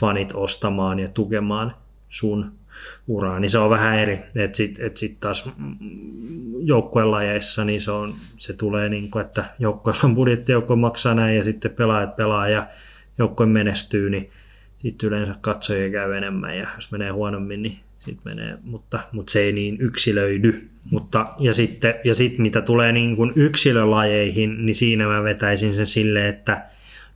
[0.00, 1.74] fanit ostamaan ja tukemaan
[2.08, 2.52] sun
[3.06, 4.20] uraa, niin se on vähän eri.
[4.34, 5.50] Että sitten et sit taas
[6.60, 11.36] joukkuelajeissa niin se, on, se tulee niin kuin, että joukkueella on budjetti, joukkue maksaa näin
[11.36, 12.66] ja sitten pelaajat pelaa ja
[13.18, 14.30] joukkue menestyy, niin
[14.82, 19.40] sitten yleensä katsojia käy enemmän ja jos menee huonommin, niin sitten menee, mutta, mutta se
[19.40, 20.68] ei niin yksilöidy.
[20.90, 25.86] Mutta, ja sitten ja sit, mitä tulee niin kuin yksilölajeihin, niin siinä mä vetäisin sen
[25.86, 26.66] silleen, että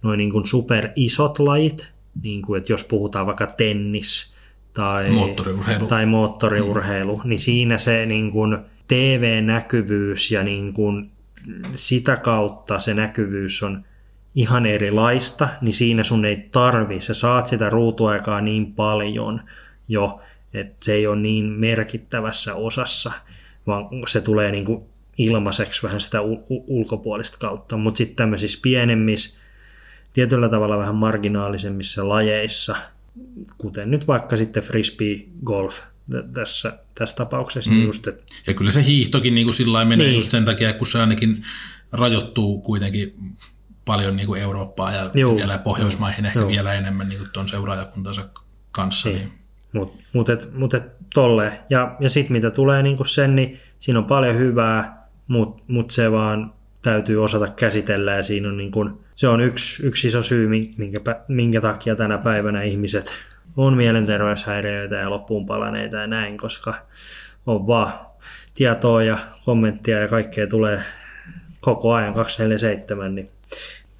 [0.02, 1.92] noin niin kuin super isot lajit,
[2.22, 4.34] niin kuin, että jos puhutaan vaikka tennis
[4.72, 7.28] tai moottoriurheilu, tai moottoriurheilu mm.
[7.28, 8.58] niin siinä se niin kuin
[8.88, 11.10] TV-näkyvyys ja niin kuin
[11.74, 13.84] sitä kautta se näkyvyys on
[14.36, 19.40] ihan erilaista, niin siinä sun ei tarvi, sä saat sitä ruutuaikaa niin paljon
[19.88, 20.20] jo,
[20.54, 23.12] että se ei ole niin merkittävässä osassa,
[23.66, 24.84] vaan se tulee niin kuin
[25.18, 26.18] ilmaiseksi vähän sitä
[26.48, 27.76] ulkopuolista kautta.
[27.76, 29.40] Mutta sitten tämmöisissä pienemmissä,
[30.12, 32.76] tietyllä tavalla vähän marginaalisemmissa lajeissa,
[33.58, 35.80] kuten nyt vaikka sitten frisbee golf
[36.32, 37.70] tässä, tässä tapauksessa.
[37.70, 37.82] Mm.
[37.82, 38.22] Just, että...
[38.46, 40.14] Ja kyllä se hiihtokin niin kuin sillä menee niin.
[40.14, 41.42] just sen takia, kun se ainakin
[41.92, 43.14] rajoittuu kuitenkin
[43.86, 45.36] paljon niin kuin Eurooppaa ja Juu.
[45.36, 46.48] vielä Pohjoismaihin ehkä Juu.
[46.48, 48.24] vielä enemmän niin kuin tuon seuraajakuntansa
[48.72, 49.08] kanssa.
[49.08, 49.18] Niin.
[49.18, 49.32] Niin.
[49.72, 50.84] Mutta mut et, mut et
[51.14, 51.52] tolleen.
[51.70, 55.90] Ja, ja sitten mitä tulee niin kuin sen, niin siinä on paljon hyvää, mutta mut
[55.90, 60.22] se vaan täytyy osata käsitellä ja siinä on niin kuin, se on yksi, yksi iso
[60.22, 63.12] syy, minkä, minkä takia tänä päivänä ihmiset
[63.56, 66.74] on mielenterveyshäiriöitä ja loppuun palaneita ja näin, koska
[67.46, 67.92] on vaan
[68.54, 70.80] tietoa ja kommenttia ja kaikkea tulee
[71.60, 73.30] koko ajan 247, niin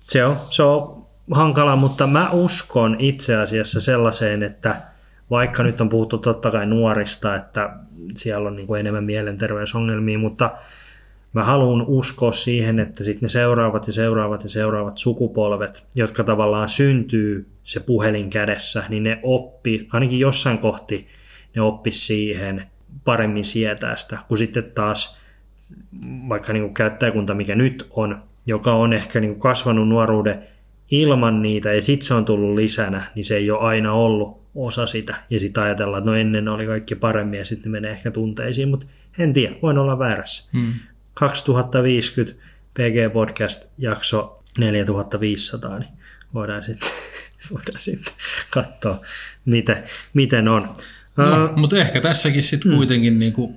[0.07, 4.76] se on, se on hankala, mutta mä uskon itse asiassa sellaiseen, että
[5.30, 7.76] vaikka nyt on puhuttu totta kai nuorista, että
[8.14, 10.50] siellä on niin kuin enemmän mielenterveysongelmia, mutta
[11.32, 16.68] mä haluan uskoa siihen, että sitten ne seuraavat ja seuraavat ja seuraavat sukupolvet, jotka tavallaan
[16.68, 21.09] syntyy se puhelin kädessä, niin ne oppi, ainakin jossain kohti
[21.57, 22.66] ne oppi siihen
[23.04, 25.18] paremmin sietää sitä, kun sitten taas
[26.28, 30.42] vaikka niin kuin käyttäjäkunta, mikä nyt on, joka on ehkä niin kuin kasvanut nuoruuden
[30.90, 34.86] ilman niitä ja sitten se on tullut lisänä, niin se ei ole aina ollut osa
[34.86, 35.14] sitä.
[35.30, 38.86] Ja sitten ajatellaan, että no ennen oli kaikki paremmin ja sitten menee ehkä tunteisiin, mutta
[39.18, 40.49] en tiedä, voin olla väärässä.
[40.53, 40.72] Hmm.
[41.14, 42.42] 2050
[42.74, 45.90] PG Podcast jakso 4500, niin
[46.34, 46.90] voidaan sitten,
[47.53, 48.14] voidaan sitten
[48.51, 49.01] katsoa,
[49.44, 49.76] miten,
[50.14, 50.68] miten on.
[51.16, 52.76] No, uh, mutta ehkä tässäkin sitten hmm.
[52.76, 53.57] kuitenkin, niin kuin,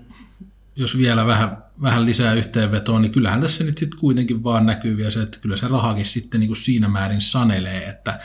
[0.79, 5.09] jos vielä vähän, vähän lisää yhteenvetoa, niin kyllähän tässä nyt sitten kuitenkin vaan näkyy vielä
[5.09, 8.19] se, että kyllä se rahakin sitten niin kuin siinä määrin sanelee, että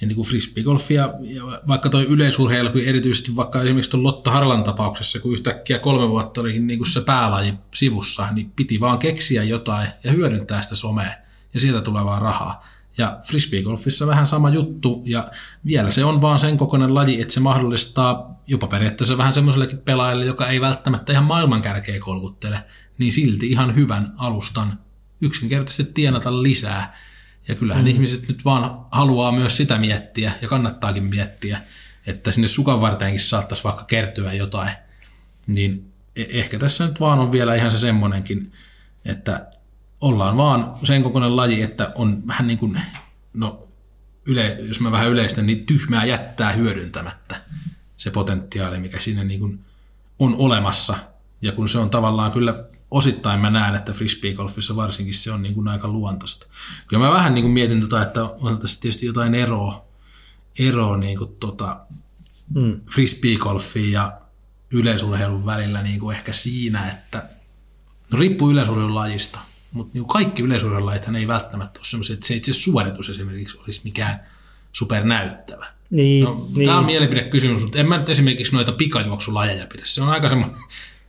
[0.00, 4.64] ja niin kuin frisbeegolf ja, ja vaikka toi yleisurheilu, erityisesti vaikka esimerkiksi tuon Lotta Harlan
[4.64, 9.42] tapauksessa, kun yhtäkkiä kolme vuotta oli niin kuin se päälaji sivussa, niin piti vaan keksiä
[9.42, 11.12] jotain ja hyödyntää sitä somea
[11.54, 12.66] ja sieltä tulevaa rahaa.
[12.98, 15.30] Ja frisbeegolfissa vähän sama juttu, ja
[15.66, 20.24] vielä se on vaan sen kokoinen laji, että se mahdollistaa jopa periaatteessa vähän semmoisellekin pelaajalle,
[20.24, 22.64] joka ei välttämättä ihan maailmankärkeä kolkuttele,
[22.98, 24.78] niin silti ihan hyvän alustan
[25.20, 26.98] yksinkertaisesti tienata lisää
[27.48, 27.88] ja kyllähän mm.
[27.90, 31.60] ihmiset nyt vaan haluaa myös sitä miettiä ja kannattaakin miettiä,
[32.06, 34.70] että sinne sukan varteenkin saattaisi vaikka kertyä jotain,
[35.46, 38.52] niin e- ehkä tässä nyt vaan on vielä ihan se semmonenkin,
[39.04, 39.50] että
[40.00, 42.80] ollaan vaan sen kokoinen laji, että on vähän niin kuin,
[43.34, 43.68] no
[44.24, 47.36] yle, jos mä vähän yleistän, niin tyhmää jättää hyödyntämättä
[47.96, 49.64] se potentiaali, mikä siinä niin kuin
[50.18, 50.96] on olemassa.
[51.42, 55.54] Ja kun se on tavallaan kyllä osittain mä näen, että frisbeegolfissa varsinkin se on niin
[55.54, 56.46] kuin aika luontaista.
[56.86, 59.86] Kyllä mä vähän niin kuin mietin tota, että on tässä tietysti jotain eroa,
[60.58, 61.80] eroa niin kuin tota
[62.54, 62.80] mm.
[62.90, 64.20] frisbeegolfiin ja
[64.70, 67.28] yleisurheilun välillä niin kuin ehkä siinä, että
[68.12, 69.40] no riippuu yleisurheilun lajista,
[69.72, 74.20] mutta niin kaikki yleisurheilulajithan ei välttämättä ole sellaisia, että se itse suoritus esimerkiksi olisi mikään
[74.72, 75.66] supernäyttävä.
[75.90, 76.66] Niin, no, niin.
[76.66, 79.82] Tämä on mielipidekysymys, mutta en mä nyt esimerkiksi noita pikajuoksulajeja pidä.
[79.84, 80.56] Se on aika semmoinen,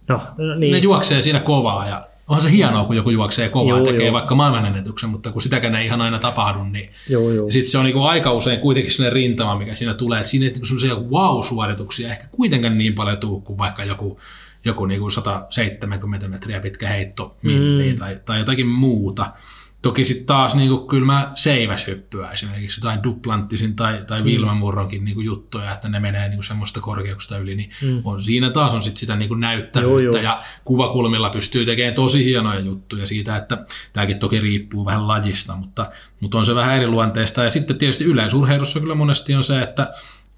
[0.07, 0.71] no, no, niin.
[0.71, 4.13] ne juoksee siinä kovaa ja onhan se hienoa, kun joku juoksee kovaa ja tekee joo.
[4.13, 7.51] vaikka maailmanennätyksen, mutta kun sitäkään ei ihan aina tapahdu, niin Joo, joo.
[7.51, 10.19] sitten se on niinku aika usein kuitenkin sellainen rintama, mikä siinä tulee.
[10.19, 14.19] Että siinä ei niinku sellaisia wow-suorituksia ehkä kuitenkaan niin paljon tuu kuin vaikka joku,
[14.65, 17.99] joku niinku 170 metriä pitkä heitto milli mm.
[17.99, 19.33] tai, tai jotakin muuta.
[19.81, 25.73] Toki sitten taas niinku, kyllä mä seiväshyppyä esimerkiksi jotain duplanttisin tai, tai Vilmamurronkin niinku juttuja,
[25.73, 28.01] että ne menee niinku semmoista korkeuksista yli, niin mm.
[28.03, 30.23] on, siinä taas on sit sitä niinku näyttävyyttä Joo, joo.
[30.23, 35.91] ja kuvakulmilla pystyy tekemään tosi hienoja juttuja siitä, että tämäkin toki riippuu vähän lajista, mutta,
[36.19, 37.43] mutta on se vähän eri luonteesta.
[37.43, 39.83] Ja sitten tietysti yleisurheilussa kyllä monesti on se, että,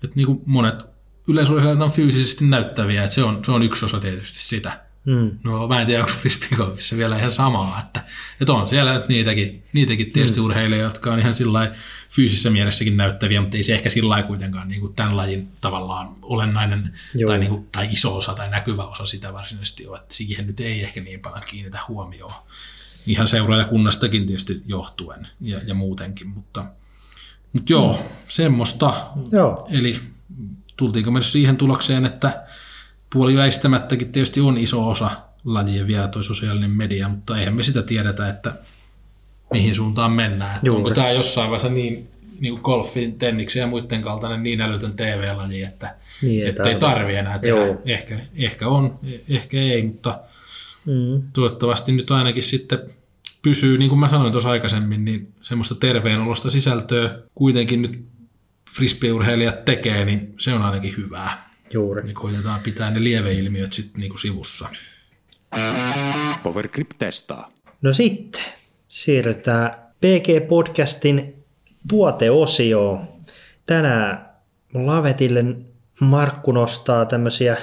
[0.03, 0.91] että niinku monet
[1.27, 4.79] yleisurheilijat on fyysisesti näyttäviä, että se on, se on yksi osa tietysti sitä.
[5.05, 5.39] Mm.
[5.43, 8.03] No mä en tiedä, onko frisbeegolfissa vielä ihan samaa, että,
[8.41, 10.45] että on siellä nyt niitäkin, niitäkin tietysti mm.
[10.45, 11.71] urheilijoita, jotka on ihan sillä
[12.09, 16.93] fyysisessä mielessäkin näyttäviä, mutta ei se ehkä sillä kuitenkaan niin kuin tämän lajin tavallaan olennainen
[17.13, 17.27] Joo.
[17.27, 20.59] tai, niin kuin, tai iso osa tai näkyvä osa sitä varsinaisesti ole, että siihen nyt
[20.59, 22.33] ei ehkä niin paljon kiinnitä huomioon.
[23.07, 26.65] Ihan seuraajakunnastakin tietysti johtuen ja, ja muutenkin, mutta,
[27.53, 28.09] mutta joo, mm.
[28.27, 28.93] semmoista.
[29.31, 29.67] Joo.
[29.71, 29.99] Eli
[30.81, 32.43] tultiinko me siihen tulokseen, että
[33.13, 35.11] puoli väistämättäkin tietysti on iso osa
[35.45, 38.53] lajia vielä toi sosiaalinen media, mutta eihän me sitä tiedetä, että
[39.51, 40.55] mihin suuntaan mennään.
[40.55, 42.07] Että onko tämä jossain vaiheessa niin,
[42.39, 46.75] niin kuin golfin, tenniksen ja muiden kaltainen niin älytön TV-laji, että, Niin, ei tarvi.
[46.75, 47.57] tarvi enää tehdä.
[47.57, 47.81] Joo.
[47.85, 50.19] Ehkä, ehkä on, e- ehkä ei, mutta
[50.85, 51.21] Mm.
[51.33, 52.79] toivottavasti nyt ainakin sitten
[53.41, 58.05] pysyy, niin kuin mä sanoin tuossa aikaisemmin, niin semmoista terveenolosta sisältöä kuitenkin nyt
[58.73, 61.49] frisbeeurheilijat tekee, niin se on ainakin hyvää.
[61.73, 62.03] Juuri.
[62.03, 64.69] Niin koitetaan pitää ne lieveilmiöt sitten niinku sivussa.
[66.43, 67.49] Powergrip testaa.
[67.81, 68.41] No sitten
[68.87, 71.43] siirrytään PG-podcastin
[71.89, 73.07] tuoteosioon.
[73.65, 74.29] Tänään
[74.73, 75.43] Lavetille
[75.99, 77.57] Markku nostaa tämmöisiä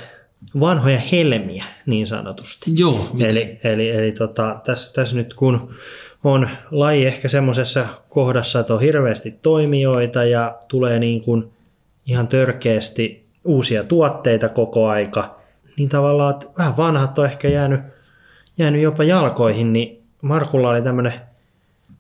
[0.61, 2.70] vanhoja helmiä niin sanotusti.
[2.74, 5.74] Joo, Eli, eli, eli tota, tässä, tässä nyt kun
[6.25, 11.51] on laji ehkä semmoisessa kohdassa, että on hirveästi toimijoita ja tulee niin kuin
[12.07, 15.37] ihan törkeästi uusia tuotteita koko aika,
[15.77, 17.81] niin tavallaan että vähän vanhat on ehkä jäänyt,
[18.59, 21.12] jäänyt jopa jalkoihin, niin Markulla oli tämmöinen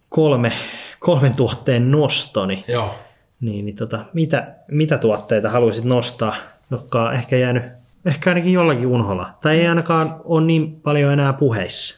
[0.08, 0.52] kolme,
[0.98, 2.94] kolmen tuotteen nosto, niin, Joo.
[3.40, 6.34] niin, niin tota, mitä, mitä tuotteita haluaisit nostaa,
[6.70, 7.62] jotka on ehkä jäänyt
[8.04, 11.97] ehkä ainakin jollakin unholla, tai ei ainakaan ole niin paljon enää puheissa.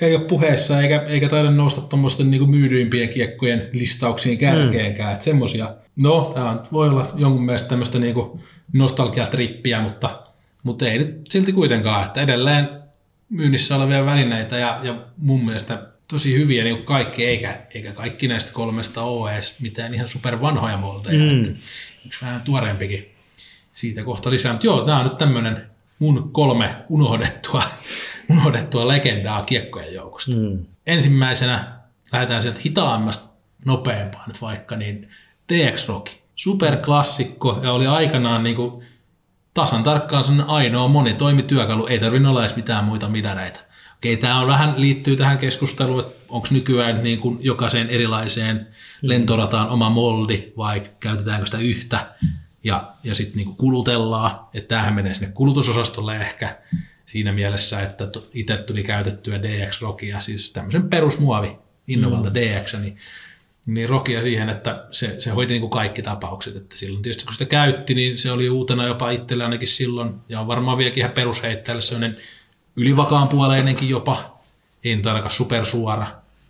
[0.00, 5.14] Ei ole puheessa eikä, eikä taida nousta tuommoisten niinku myydyimpien kiekkojen listauksiin kärkeenkään.
[5.14, 5.20] Mm.
[5.20, 8.40] Semmoisia, no tämä voi olla jonkun mielestä tämmöistä niinku
[8.72, 10.22] nostalgiatrippiä, mutta,
[10.62, 12.06] mutta ei nyt silti kuitenkaan.
[12.06, 12.68] Että edelleen
[13.28, 18.52] myynnissä olevia välineitä ja, ja mun mielestä tosi hyviä niin kaikki, eikä, eikä kaikki näistä
[18.52, 21.18] kolmesta ole edes mitään ihan super vanhoja moldeja.
[21.18, 21.44] Mm.
[21.44, 21.60] Että
[22.06, 23.08] yksi vähän tuoreempikin
[23.72, 24.52] siitä kohta lisää.
[24.52, 25.66] Mutta joo, tämä on nyt tämmöinen
[25.98, 27.62] mun kolme unohdettua,
[28.30, 30.36] unohdettua legendaa kiekkojen joukosta.
[30.36, 30.66] Mm.
[30.86, 31.78] Ensimmäisenä
[32.12, 33.28] lähdetään sieltä hitaammasta
[33.64, 35.08] nopeampaa nyt vaikka, niin
[35.52, 36.06] DX Rock.
[36.34, 38.84] Superklassikko ja oli aikanaan niin kuin
[39.54, 43.60] tasan tarkkaan sen ainoa monitoimityökalu, ei tarvinnut olla edes mitään muita midareita.
[43.96, 48.66] Okei, tämä on vähän liittyy tähän keskusteluun, että onko nykyään niin kuin jokaiseen erilaiseen
[49.02, 52.14] lentorataan oma moldi vai käytetäänkö sitä yhtä
[52.64, 54.40] ja, ja sitten niin kulutellaan.
[54.54, 56.58] Että tämähän menee sinne kulutusosastolle ehkä
[57.08, 58.04] siinä mielessä, että
[58.34, 62.34] itse tuli käytettyä DX-rokia, siis tämmöisen perusmuovi Innovalta mm.
[62.34, 62.98] DX, niin
[63.66, 66.56] niin rokia siihen, että se, se hoiti niin kuin kaikki tapaukset.
[66.56, 70.40] Että silloin tietysti kun sitä käytti, niin se oli uutena jopa itselle ainakin silloin, ja
[70.40, 72.16] on varmaan vieläkin ihan perusheitteelle sellainen
[72.76, 74.40] ylivakaan puoleinenkin jopa,
[74.84, 76.06] ei nyt ainakaan supersuora,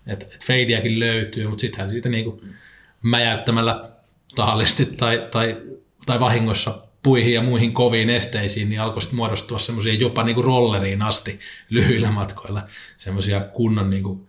[0.07, 2.55] että et feidiäkin löytyy, mutta sittenhän siitä niin kuin
[3.03, 3.91] mäjäyttämällä
[4.35, 5.57] tahallisesti tai, tai,
[6.07, 10.45] tai vahingossa puihin ja muihin koviin esteisiin, niin alkoi sitten muodostua semmoisia jopa niin kuin
[10.45, 11.41] rolleriin asti
[11.71, 12.63] lyhyillä matkoilla,
[12.97, 14.27] semmoisia kunnon niin kuin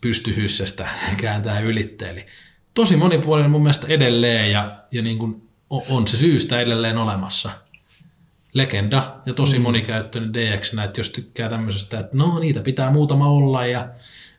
[0.00, 0.88] pystyhyssestä
[1.22, 2.10] kääntää ylitte.
[2.10, 2.26] Eli
[2.74, 7.50] tosi monipuolinen mun mielestä edelleen ja, ja niin kuin on se syystä edelleen olemassa.
[8.52, 9.62] Legenda ja tosi mm.
[9.62, 13.88] monikäyttöinen DX, että jos tykkää tämmöisestä, että no niitä pitää muutama olla ja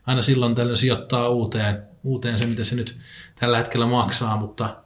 [0.06, 2.98] aina silloin tällöin sijoittaa uuteen, uuteen se, mitä se nyt
[3.40, 4.76] tällä hetkellä maksaa, mutta,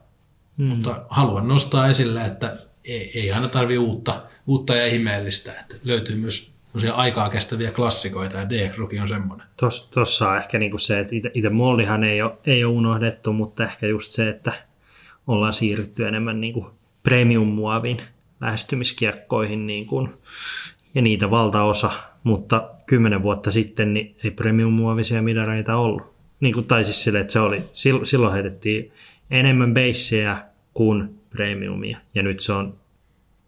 [0.57, 0.65] mm.
[0.65, 6.15] mutta haluan nostaa esille, että ei, ei aina tarvi uutta, uutta ja ihmeellistä, että löytyy
[6.15, 6.51] myös
[6.93, 9.47] aikaa kestäviä klassikoita ja DX Rookie on semmoinen.
[9.91, 13.87] Tuossa on ehkä niinku se, että itse mollihan ei ole, ei ole unohdettu, mutta ehkä
[13.87, 14.51] just se, että
[15.27, 16.71] ollaan siirrytty enemmän niinku
[17.03, 18.01] premium-muovin
[18.41, 20.13] lähestymiskiekkoihin niin kuin,
[20.95, 21.91] ja niitä valtaosa,
[22.23, 26.17] mutta kymmenen vuotta sitten niin ei premium-muovisia midareita ollut.
[26.39, 27.63] Niin kuin, tai siis sille, että se oli,
[28.03, 28.91] silloin heitettiin
[29.31, 30.37] enemmän beissiä
[30.73, 32.79] kuin premiumia, ja nyt se on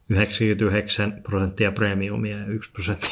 [0.10, 3.10] 99 prosenttia premiumia ja 1 prosentti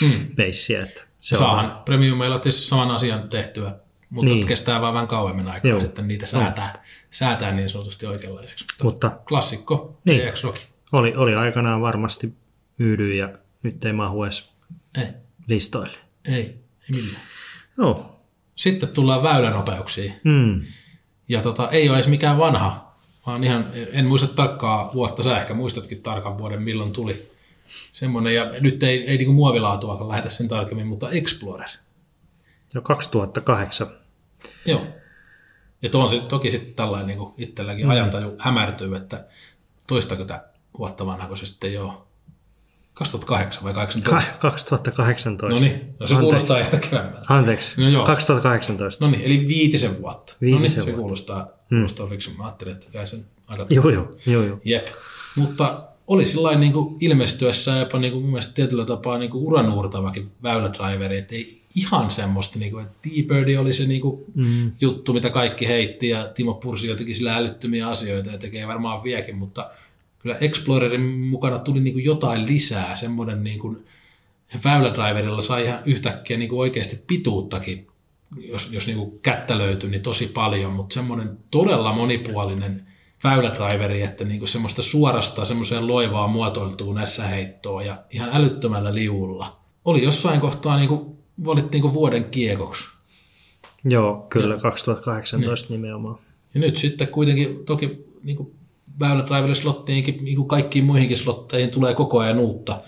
[0.00, 0.26] hmm.
[0.36, 0.82] beissiä.
[0.82, 1.82] Että se Saahan on...
[1.84, 3.74] premiumeilla tietysti saman asian tehtyä,
[4.10, 4.46] mutta niin.
[4.46, 5.84] kestää vaan vähän kauemmin aikaa, Joo.
[5.84, 6.80] että niitä säätää, no.
[7.10, 8.64] säätää niin sanotusti oikeanlaiseksi.
[8.64, 10.22] Mutta, mutta klassikko, niin.
[10.42, 10.60] Rocky.
[10.92, 12.34] Oli, oli aikanaan varmasti
[12.78, 13.28] myydy ja
[13.62, 14.52] nyt ei mahu edes
[14.98, 15.06] ei.
[15.48, 15.98] listoille.
[16.28, 16.60] Ei, ei
[16.90, 17.22] millään.
[17.76, 18.12] No.
[18.56, 20.14] Sitten tullaan väylänopeuksiin.
[20.24, 20.62] Mm.
[21.28, 22.85] Ja tota, ei ole edes mikään vanha,
[23.26, 27.28] vaan ihan, en muista tarkkaa vuotta, sä ehkä muistatkin tarkan vuoden, milloin tuli
[27.92, 31.68] semmoinen, ja nyt ei, ei niin muovilaatua lähetä sen tarkemmin, mutta Explorer.
[32.74, 33.86] Jo 2008.
[34.64, 34.86] Joo.
[35.82, 37.90] Ja on sit, toki sitten tällainen niin itselläkin mm.
[37.90, 39.24] ajantaju hämärtyy, että
[39.86, 40.48] toistakymmentä
[40.78, 42.05] vuotta vanha, kun se sitten jo
[42.96, 44.40] 2008 vai 2018?
[44.40, 45.46] 2018.
[45.54, 46.16] No niin, no se Anteeksi.
[46.16, 47.24] kuulostaa järkevämmältä.
[47.28, 48.06] Anteeksi, no joo.
[48.06, 49.04] 2018.
[49.04, 50.36] No niin, eli viitisen vuotta.
[50.40, 50.84] Viitisen no niin, vuotta.
[50.84, 51.78] se kuulostaa, hmm.
[51.78, 52.30] kuulostaa fiksu.
[52.38, 53.66] Mä ajattelin, että käy sen aika...
[53.70, 54.58] Joo, joo, joo, joo.
[54.64, 54.86] Jep.
[55.36, 59.44] Mutta oli sillä niin kuin ilmestyessä jopa niin kuin mun mielestä tietyllä tapaa niin kuin
[59.44, 64.72] uranuurtavakin väylädriveri, että ei ihan semmoista, niin kuin, että T-Bird oli se niin kuin mm.
[64.80, 69.36] juttu, mitä kaikki heitti ja Timo Pursi jotenkin sillä älyttömiä asioita ja tekee varmaan viekin,
[69.36, 69.70] mutta
[70.26, 73.84] kyllä Explorerin mukana tuli niin kuin jotain lisää, semmoinen niin kuin
[74.64, 77.86] väylädriverilla sai ihan yhtäkkiä niin kuin oikeasti pituuttakin,
[78.36, 82.86] jos, jos niin kuin kättä löytyi, niin tosi paljon, mutta semmoinen todella monipuolinen
[83.24, 89.56] väylädriveri, että niin kuin semmoista suorasta semmoiseen loivaa muotoiltuu näissä heittoa ja ihan älyttömällä liulla.
[89.84, 92.88] Oli jossain kohtaa niin kuin, valittiin niin vuoden kiekoksi.
[93.84, 95.82] Joo, kyllä, ja, 2018 niin.
[95.82, 96.18] nimenomaan.
[96.54, 98.55] Ja nyt sitten kuitenkin toki niin kuin
[99.00, 102.82] väylädriverille slottiinkin, niin kuin kaikkiin muihinkin slotteihin tulee koko ajan uutta.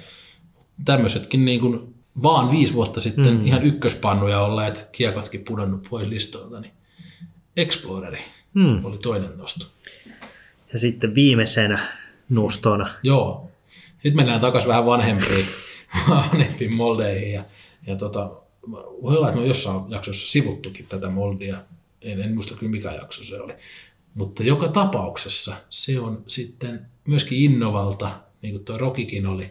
[0.85, 3.47] Tämmöisetkin niin kuin vaan viisi vuotta sitten mm.
[3.47, 6.73] ihan ykköspannuja olleet kiekotkin pudonnut pois listoilta, niin
[7.57, 8.85] Exploreri mm.
[8.85, 9.67] oli toinen nosto.
[10.73, 11.79] Ja sitten viimeisenä
[12.29, 12.95] nostona.
[13.03, 13.51] Joo.
[13.93, 15.45] Sitten mennään takaisin vähän vanhempiin,
[16.11, 17.33] vanhempiin moldeihin.
[17.33, 17.45] Ja,
[17.87, 18.31] ja tota,
[19.03, 21.57] voi olla, että me jossain jaksossa sivuttukin tätä moldia.
[22.03, 23.53] En, en muista kyllä mikä jakso se oli.
[24.15, 29.51] Mutta joka tapauksessa se on sitten myöskin Innovalta, niin kuin tuo Rokikin oli,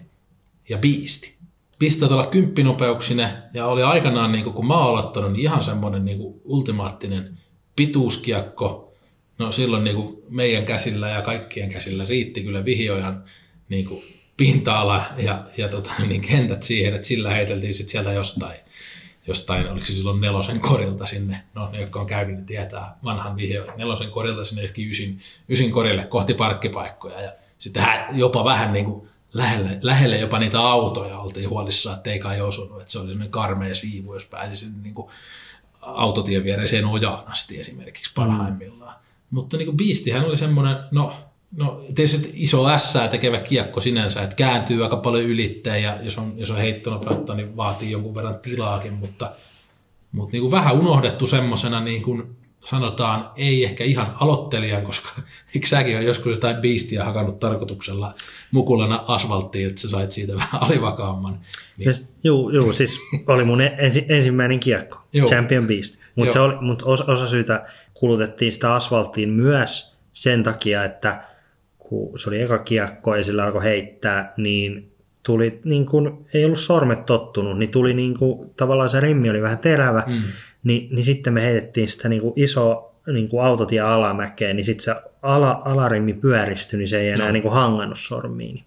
[0.69, 1.37] ja Biisti.
[1.79, 6.05] Pistät olla kymppinopeuksinen ja oli aikanaan, niin kuin, kun mä oon aloittanut, niin ihan semmoinen
[6.05, 7.39] niin kuin ultimaattinen
[7.75, 8.93] pituuskiekko.
[9.37, 13.23] No silloin niin kuin meidän käsillä ja kaikkien käsillä riitti kyllä vihjojan
[13.69, 14.03] niin kuin
[14.37, 18.59] pinta-ala ja, ja tota, niin kentät siihen, että sillä heiteltiin sitten sieltä jostain
[19.27, 23.35] jostain, oliko se silloin nelosen korilta sinne, no ne, jotka on käynyt, niin tietää vanhan
[23.35, 25.19] vihjo, nelosen korilta sinne ehkä ysin,
[25.49, 31.19] ysin korille kohti parkkipaikkoja ja sitten jopa vähän niin kuin lähelle, lähelle jopa niitä autoja
[31.19, 34.81] oltiin huolissaan, että ei kai osunut, että se oli sellainen karmea siivu, jos pääsi sinne
[34.83, 35.09] niin kuin
[35.81, 38.95] autotien viereiseen ojaan asti esimerkiksi parhaimmillaan.
[38.95, 39.35] Mm.
[39.35, 41.13] Mutta niin kuin Beastihän oli semmoinen, no
[41.55, 46.33] No tietysti iso S tekevä kiekko sinänsä, että kääntyy aika paljon ylittäin ja jos on,
[46.37, 49.31] jos on heittonopeutta, niin vaatii jonkun verran tilaakin, mutta,
[50.11, 55.09] mutta niin kuin vähän unohdettu semmoisena niin kuin sanotaan, ei ehkä ihan aloittelijan, koska
[55.55, 58.13] eikö säkin ole joskus jotain biistiä hakannut tarkoituksella
[58.51, 61.39] mukulana asfalttiin, että sä sait siitä vähän alivakaamman.
[61.77, 61.91] Niin.
[62.23, 65.27] Joo, joo, siis oli mun ensi, ensimmäinen kiekko, joo.
[65.27, 71.23] Champion Beast, mutta mut osa, osa syytä kulutettiin sitä asfalttiin myös sen takia, että
[71.89, 74.91] kun se oli eka kiekko ja sillä alkoi heittää, niin
[75.23, 79.41] tuli niin kuin, ei ollut sormet tottunut, niin tuli niin kuin, tavallaan se rimmi oli
[79.41, 80.21] vähän terävä, mm.
[80.63, 84.95] niin, niin sitten me heitettiin sitä niin iso niin kuin autotie alamäkeen, niin sitten se
[85.21, 87.33] ala, alarimmi pyöristyi, niin se ei enää no.
[87.33, 88.63] niin kuin hangannut sormiin.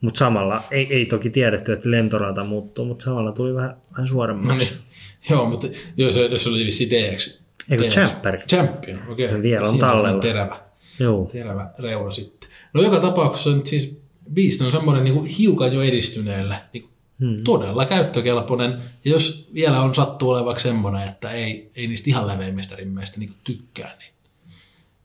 [0.00, 4.74] Mutta samalla, ei, ei toki tiedetty, että lentorata muuttuu, mutta samalla tuli vähän, vähän suoremmaksi.
[4.74, 4.88] No niin.
[5.30, 7.38] Joo, mutta jos, jos oli vissi DX.
[7.70, 8.38] Eikö Champion?
[8.48, 9.26] Champion, okei.
[9.26, 9.36] Okay.
[9.36, 10.20] Se vielä on tallella.
[10.20, 10.60] Terävä,
[11.00, 11.30] Joo.
[11.32, 12.37] terävä reuna sitten.
[12.74, 14.00] No joka tapauksessa nyt siis
[14.34, 16.88] Beast on semmoinen niin hiukan jo edistyneellä, niin
[17.20, 17.44] hmm.
[17.44, 18.82] todella käyttökelpoinen.
[19.04, 23.34] Ja jos vielä on sattuu olevaksi semmoinen, että ei, ei niistä ihan leveimmistä rimmeistä niin
[23.44, 24.12] tykkää, niin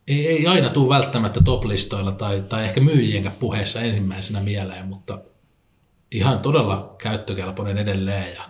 [0.08, 5.20] ei, ei aina tule välttämättä top-listoilla tai, tai ehkä myyjienkään puheessa ensimmäisenä mieleen, mutta
[6.12, 8.44] ihan todella käyttökelpoinen edelleen ja,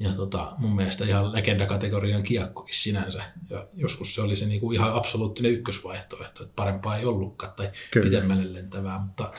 [0.00, 3.22] ja tota, mun mielestä ihan legendakategorian kiekkokin sinänsä.
[3.50, 8.04] Ja joskus se oli se niinku ihan absoluuttinen ykkösvaihtoehto, että parempaa ei ollutkaan tai Kyllä.
[8.04, 9.32] pidemmälle lentävää, mutta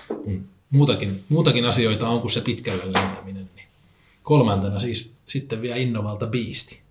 [0.70, 3.49] muutakin, muutakin asioita on kuin se pitkälle lentäminen.
[3.55, 3.68] Niin
[4.24, 6.82] kolmantena siis sitten vielä Innovalta Beasti.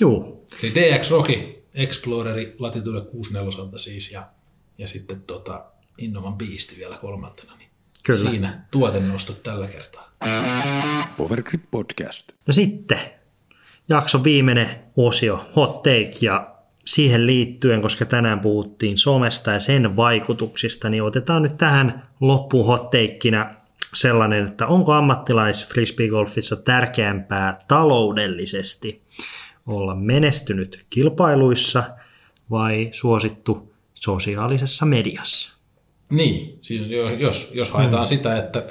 [0.00, 0.44] Joo.
[0.62, 4.28] Eli DX Rocky, Exploreri Latitude 64 siis ja,
[4.78, 5.64] ja sitten tota
[5.98, 7.56] Innovan Beasti vielä kolmantena.
[7.56, 7.67] Niin
[8.16, 8.30] Kyllä.
[8.30, 10.12] Siinä tuotennostot tällä kertaa.
[11.16, 12.32] Powergrip Podcast.
[12.46, 12.98] No sitten
[13.88, 16.54] jakson viimeinen osio, hot take, ja
[16.86, 22.90] siihen liittyen, koska tänään puhuttiin somesta ja sen vaikutuksista, niin otetaan nyt tähän loppuun hot
[23.94, 29.02] sellainen, että onko ammattilais frisbeegolfissa tärkeämpää taloudellisesti
[29.66, 31.84] olla menestynyt kilpailuissa
[32.50, 35.57] vai suosittu sosiaalisessa mediassa?
[36.10, 36.82] Niin, siis
[37.18, 38.08] jos, jos haetaan hmm.
[38.08, 38.66] sitä, että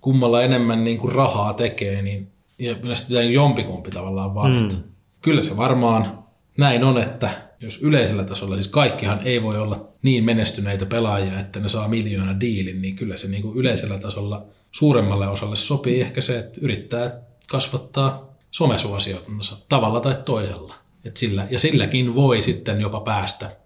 [0.00, 2.76] kummalla enemmän niin kuin rahaa tekee, niin ja
[3.08, 4.74] pitää jompikumpi tavallaan valita.
[4.74, 4.84] Hmm.
[5.20, 6.24] Kyllä se varmaan
[6.58, 7.30] näin on, että
[7.60, 12.40] jos yleisellä tasolla, siis kaikkihan ei voi olla niin menestyneitä pelaajia, että ne saa miljoona
[12.40, 17.20] diilin, niin kyllä se niin kuin yleisellä tasolla suuremmalle osalle sopii ehkä se, että yrittää
[17.50, 20.74] kasvattaa somesuosiotansa tavalla tai toisella.
[21.04, 23.56] Et sillä, ja silläkin voi sitten jopa päästä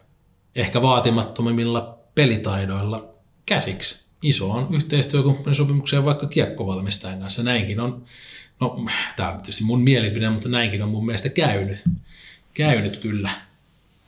[0.57, 3.16] ehkä vaatimattomimmilla pelitaidoilla
[3.47, 7.43] käsiksi isoon yhteistyökumppanisopimukseen vaikka kiekkovalmistajan kanssa.
[7.43, 8.05] Näinkin on,
[8.61, 8.87] no
[9.17, 11.85] tämä on tietysti mun mielipide, mutta näinkin on mun mielestä käynyt,
[12.55, 13.31] käynyt kyllä.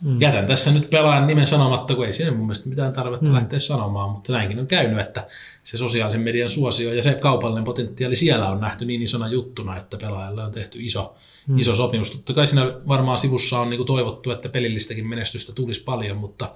[0.02, 0.20] Mm.
[0.20, 3.34] Jätän tässä nyt pelaajan nimen sanomatta, kun ei siinä mun mielestä mitään tarvetta mm.
[3.34, 5.26] lähteä sanomaan, mutta näinkin on käynyt, että
[5.64, 9.96] se sosiaalisen median suosio ja se kaupallinen potentiaali siellä on nähty niin isona juttuna, että
[9.96, 11.16] pelaajalle on tehty iso,
[11.46, 11.58] mm.
[11.58, 12.10] iso sopimus.
[12.10, 16.54] Totta kai siinä varmaan sivussa on niin kuin toivottu, että pelillistäkin menestystä tulisi paljon, mutta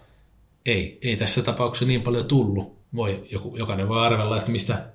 [0.67, 2.83] ei, ei tässä tapauksessa niin paljon tullut.
[2.95, 4.87] Voi, joku, jokainen voi arvella, että mistä,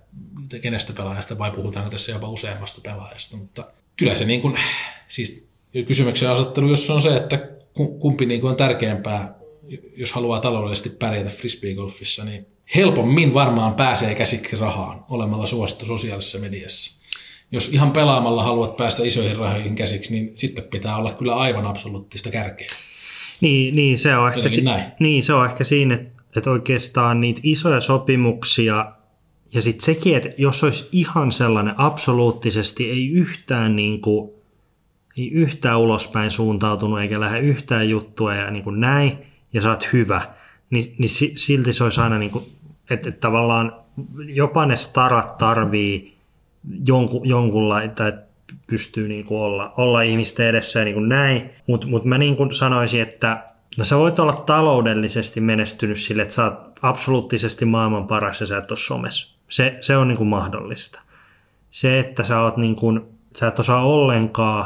[0.62, 4.58] kenestä pelaajasta vai puhutaanko tässä jopa useammasta pelaajasta, mutta kyllä se niin kuin,
[5.08, 5.48] siis
[5.88, 9.36] kysymyksen asettelu, jos on se, että kumpi niin kuin on tärkeämpää,
[9.98, 16.98] jos haluaa taloudellisesti pärjätä frisbeegolfissa, niin helpommin varmaan pääsee käsiksi rahaan olemalla suosittu sosiaalisessa mediassa.
[17.52, 22.30] Jos ihan pelaamalla haluat päästä isoihin rahoihin käsiksi, niin sitten pitää olla kyllä aivan absoluuttista
[22.32, 22.68] kärkeä.
[23.42, 24.64] Niin, niin, se, on ehkä, si-
[25.00, 28.92] niin se on ehkä siinä, että, että oikeastaan niitä isoja sopimuksia
[29.54, 34.32] ja sitten sekin, että jos olisi ihan sellainen absoluuttisesti, ei yhtään niin kuin,
[35.18, 39.18] ei yhtään ulospäin suuntautunut eikä lähde yhtään juttua ja niin kuin näin,
[39.54, 40.22] ja sä oot hyvä,
[40.70, 42.46] niin, niin silti se olisi aina niin kuin,
[42.90, 43.74] että, että tavallaan
[44.18, 46.18] jopa ne starat tarvii
[46.88, 48.27] jonkun, jonkunlaista, että
[48.68, 52.36] pystyy niin kuin olla, olla ihmisten edessä ja niin kuin näin, mutta mut mä niin
[52.36, 53.44] kuin sanoisin, että
[53.78, 58.58] no sä voit olla taloudellisesti menestynyt sille, että sä oot absoluuttisesti maailman paras ja sä
[58.58, 59.38] et ole somessa.
[59.50, 61.02] Se, se on niin kuin mahdollista.
[61.72, 63.02] Se, että sä oot niin kuin,
[63.36, 64.66] sä et osaa ollenkaan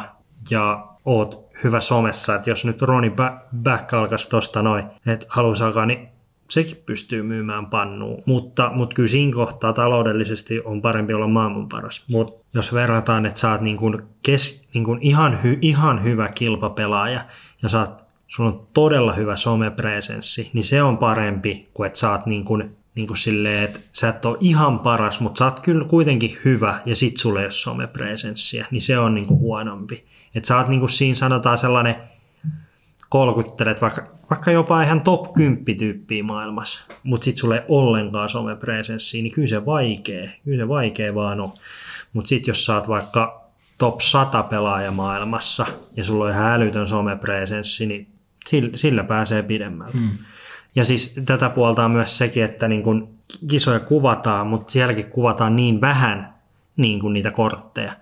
[0.49, 3.13] ja oot hyvä somessa, että jos nyt Roni
[3.63, 6.09] Back alkaisi tosta noin, että haluaisi alkaa, niin
[6.49, 8.23] sekin pystyy myymään pannuun.
[8.25, 12.03] Mutta, mutta kyllä siinä kohtaa taloudellisesti on parempi olla maailman paras.
[12.07, 16.29] Mutta jos verrataan, että sä oot niin kuin kes, niin kuin ihan, hy, ihan hyvä
[16.29, 17.25] kilpapelaaja
[17.61, 22.11] ja sä oot, sulla on todella hyvä somepresenssi, niin se on parempi kuin että sä
[22.11, 25.59] oot niin kuin niin kuin silleen, että sä et ole ihan paras, mutta sä oot
[25.59, 30.05] kyllä kuitenkin hyvä ja sit sulla ei ole somepresenssiä, niin se on niin kuin huonompi.
[30.35, 31.95] Että sä oot niin kuin siinä sanotaan sellainen,
[33.09, 39.33] kolkuttelet vaikka, vaikka jopa ihan top 10 tyyppiä maailmassa, mutta sit sulle ollenkaan somepresenssiä, niin
[39.33, 41.51] kyllä se vaikee, kyllä se vaikee vaan on.
[42.13, 43.41] Mutta sitten jos oot vaikka
[43.77, 45.65] top 100 pelaaja maailmassa
[45.97, 48.07] ja sulla on ihan älytön somepresenssi, niin
[48.47, 49.93] sillä, sillä pääsee pidemmälle.
[49.93, 50.09] Mm.
[50.75, 53.09] Ja siis tätä puolta on myös sekin, että niin kun
[53.49, 56.33] kisoja kuvataan, mutta sielläkin kuvataan niin vähän
[56.77, 57.93] niin kuin niitä kortteja.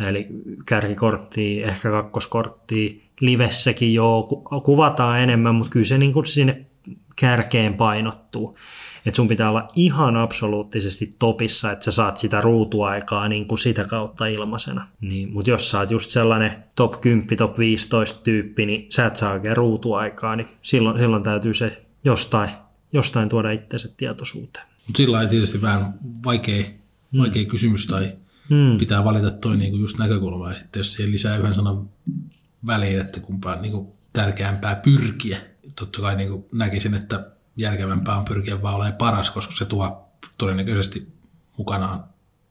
[0.00, 0.26] Eli
[0.66, 4.22] kärkikorttia, ehkä kakkoskorttia, livessäkin joo,
[4.64, 6.66] kuvataan enemmän, mutta kyllä se niin kuin sinne
[7.20, 8.58] kärkeen painottuu.
[9.06, 13.84] Että sun pitää olla ihan absoluuttisesti topissa, että sä saat sitä ruutuaikaa niin kuin sitä
[13.84, 14.88] kautta ilmaisena.
[15.00, 19.16] Niin, mutta jos sä oot just sellainen top 10, top 15 tyyppi, niin sä et
[19.16, 22.50] saa oikein ruutuaikaa, niin silloin, silloin täytyy se jostain,
[22.92, 24.66] jostain tuoda itsensä tietoisuuteen.
[24.86, 25.94] Mutta sillä on tietysti vähän
[26.24, 26.64] vaikea,
[27.12, 27.18] mm.
[27.18, 27.48] vaikea mm.
[27.48, 28.12] kysymys tai
[28.48, 28.78] mm.
[28.78, 30.48] pitää valita toi niinku just näkökulma.
[30.48, 31.88] Ja sitten jos siihen lisää yhden sanan
[32.66, 35.38] väliin, että kumpaan niinku tärkeämpää pyrkiä.
[35.78, 40.08] Totta kai niinku näkisin, että järkevämpää on pyrkiä vaan olemaan paras, koska se tuo
[40.38, 41.12] todennäköisesti
[41.58, 42.04] mukanaan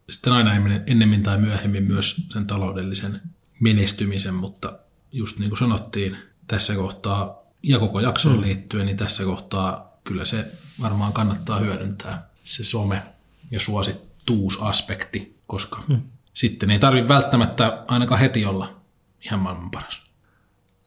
[0.09, 0.51] sitten aina
[0.87, 3.21] ennemmin tai myöhemmin myös sen taloudellisen
[3.59, 4.79] menestymisen, mutta
[5.11, 6.17] just niin kuin sanottiin,
[6.47, 8.41] tässä kohtaa ja koko jaksoon mm.
[8.41, 10.45] liittyen, niin tässä kohtaa kyllä se
[10.81, 13.03] varmaan kannattaa hyödyntää se some
[13.51, 16.01] ja suosittuusaspekti, koska mm.
[16.33, 18.81] sitten ei tarvitse välttämättä ainakaan heti olla
[19.25, 20.01] ihan maailman paras.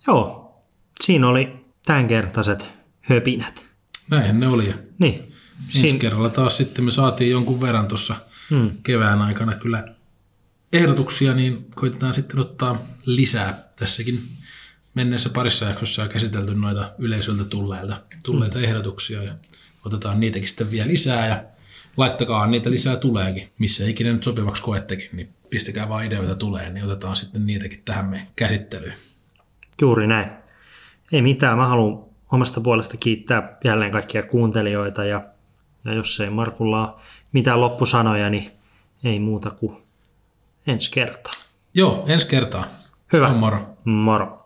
[0.07, 0.55] Joo,
[1.05, 3.67] siinä oli tämänkertaiset höpinät.
[4.11, 4.75] Näin ne oli.
[4.99, 5.33] Niin.
[5.67, 5.99] Ensi Siin...
[5.99, 8.15] kerralla taas sitten me saatiin jonkun verran tuossa
[8.51, 8.71] hmm.
[8.83, 9.85] kevään aikana kyllä
[10.73, 14.19] ehdotuksia, niin koitetaan sitten ottaa lisää tässäkin
[14.95, 18.69] menneessä parissa jaksossa ja käsitelty noita yleisöltä tulleita, tulleita hmm.
[18.69, 19.35] ehdotuksia ja
[19.85, 21.45] otetaan niitäkin sitten vielä lisää ja
[21.97, 23.53] laittakaa niitä lisää tuleekin.
[23.59, 28.07] Missä ikinä nyt sopivaksi koettekin, niin pistäkää vaan ideoita tulee, niin otetaan sitten niitäkin tähän
[28.07, 28.95] me käsittelyyn.
[29.81, 30.48] Juuri näin.
[31.13, 35.23] Ei mitään, mä haluan omasta puolesta kiittää jälleen kaikkia kuuntelijoita ja,
[35.85, 37.03] ja jos ei Markulla ole
[37.33, 38.51] mitään loppusanoja, niin
[39.05, 39.77] ei muuta kuin
[40.67, 41.33] ensi kertaa.
[41.75, 42.65] Joo, ensi kertaa.
[43.13, 43.29] Hyvä.
[43.29, 43.77] moro.
[43.85, 44.38] Moro.